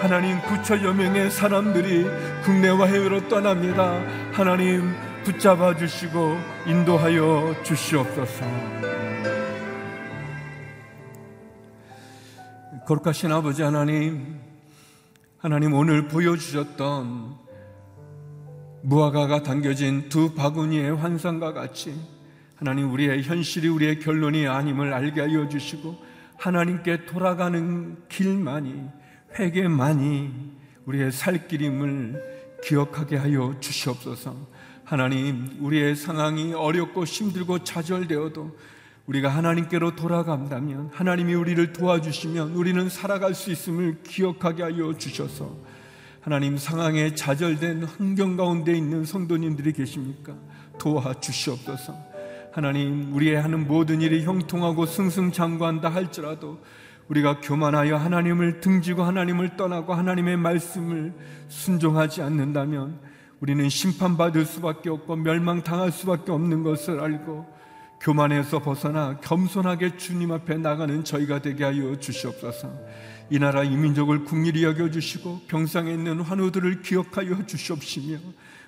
하나님 0.00 0.38
9천여 0.40 0.94
명의 0.94 1.30
사람들이 1.30 2.06
국내와 2.44 2.86
해외로 2.86 3.26
떠납니다. 3.28 4.00
하나님 4.32 4.94
붙잡아 5.24 5.74
주시고 5.74 6.36
인도하여 6.66 7.56
주시옵소서. 7.62 8.44
거룩하신 12.86 13.32
아버지 13.32 13.62
하나님, 13.62 14.38
하나님 15.38 15.72
오늘 15.72 16.08
보여주셨던 16.08 17.36
무화과가 18.82 19.42
담겨진 19.42 20.10
두 20.10 20.34
바구니의 20.34 20.94
환상과 20.96 21.54
같이 21.54 21.98
하나님 22.56 22.92
우리의 22.92 23.22
현실이 23.22 23.68
우리의 23.68 24.00
결론이 24.00 24.46
아님을 24.46 24.92
알게 24.92 25.22
하여 25.22 25.48
주시고 25.48 25.96
하나님께 26.36 27.06
돌아가는 27.06 27.96
길만이 28.10 28.88
회개만이 29.38 30.52
우리의 30.84 31.10
살 31.12 31.48
길임을 31.48 32.60
기억하게 32.62 33.16
하여 33.16 33.56
주시옵소서. 33.60 34.36
하나님, 34.84 35.56
우리의 35.60 35.96
상황이 35.96 36.52
어렵고 36.52 37.04
힘들고 37.04 37.64
좌절되어도 37.64 38.54
우리가 39.06 39.30
하나님께로 39.30 39.96
돌아간다면 39.96 40.90
하나님이 40.92 41.34
우리를 41.34 41.72
도와주시면 41.72 42.52
우리는 42.52 42.88
살아갈 42.90 43.34
수 43.34 43.50
있음을 43.50 44.02
기억하게 44.02 44.62
하여 44.62 44.94
주셔서 44.96 45.56
하나님 46.20 46.56
상황에 46.56 47.14
좌절된 47.14 47.84
환경 47.84 48.36
가운데 48.36 48.74
있는 48.74 49.04
성도님들이 49.04 49.72
계십니까? 49.72 50.34
도와주시옵소서. 50.78 51.94
하나님, 52.52 53.12
우리의 53.14 53.40
하는 53.40 53.66
모든 53.66 54.00
일이 54.00 54.24
형통하고 54.24 54.86
승승장구한다 54.86 55.88
할지라도 55.88 56.60
우리가 57.08 57.40
교만하여 57.40 57.96
하나님을 57.96 58.60
등지고 58.60 59.02
하나님을 59.02 59.56
떠나고 59.56 59.92
하나님의 59.92 60.36
말씀을 60.38 61.12
순종하지 61.48 62.22
않는다면 62.22 63.13
우리는 63.44 63.68
심판받을 63.68 64.46
수밖에 64.46 64.88
없고 64.88 65.16
멸망당할 65.16 65.92
수밖에 65.92 66.32
없는 66.32 66.62
것을 66.62 66.98
알고 66.98 67.44
교만에서 68.00 68.60
벗어나 68.60 69.20
겸손하게 69.20 69.98
주님 69.98 70.32
앞에 70.32 70.56
나가는 70.56 71.04
저희가 71.04 71.42
되게 71.42 71.64
하여 71.64 71.94
주시옵소서. 72.00 72.72
이 73.28 73.38
나라 73.38 73.62
이 73.62 73.76
민족을 73.76 74.24
국리히 74.24 74.64
여겨 74.64 74.90
주시고 74.90 75.42
병상에 75.46 75.92
있는 75.92 76.22
환우들을 76.22 76.80
기억하여 76.80 77.44
주시옵시며 77.44 78.16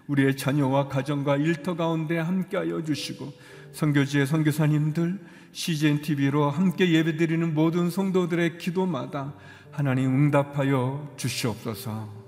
우리의 0.08 0.36
자녀와 0.36 0.88
가정과 0.88 1.38
일터 1.38 1.74
가운데 1.74 2.18
함께하여 2.18 2.84
주시고 2.84 3.32
선교지의 3.72 4.26
선교사님들 4.26 5.18
CGN 5.52 6.02
TV로 6.02 6.50
함께 6.50 6.92
예배드리는 6.92 7.54
모든 7.54 7.88
성도들의 7.88 8.58
기도마다 8.58 9.32
하나님 9.72 10.10
응답하여 10.14 11.14
주시옵소서. 11.16 12.25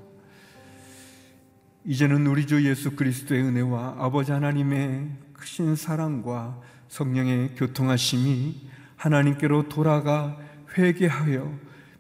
이제는 1.85 2.27
우리 2.27 2.47
주 2.47 2.69
예수 2.69 2.97
그리스도의 2.97 3.43
은혜와 3.43 3.97
아버지 3.99 4.33
하나님의 4.33 5.11
크신 5.33 5.77
사랑과 5.77 6.61
성령의 6.89 7.55
교통하심이 7.57 8.69
하나님께로 8.97 9.69
돌아가 9.69 10.37
회개하여 10.77 11.51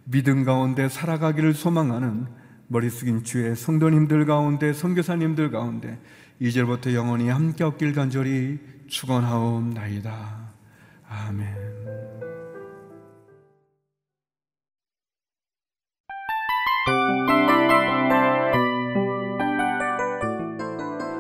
믿음 0.04 0.44
가운데 0.44 0.88
살아가기를 0.88 1.54
소망하는 1.54 2.26
머리 2.66 2.90
숙인 2.90 3.24
주의 3.24 3.54
성도님들 3.54 4.26
가운데 4.26 4.72
선교사님들 4.72 5.50
가운데 5.50 5.98
이제부터 6.40 6.92
영원히 6.94 7.28
함께 7.28 7.64
없길 7.64 7.92
간절히 7.92 8.58
축원하옵나이다. 8.88 10.52
아멘. 11.08 11.67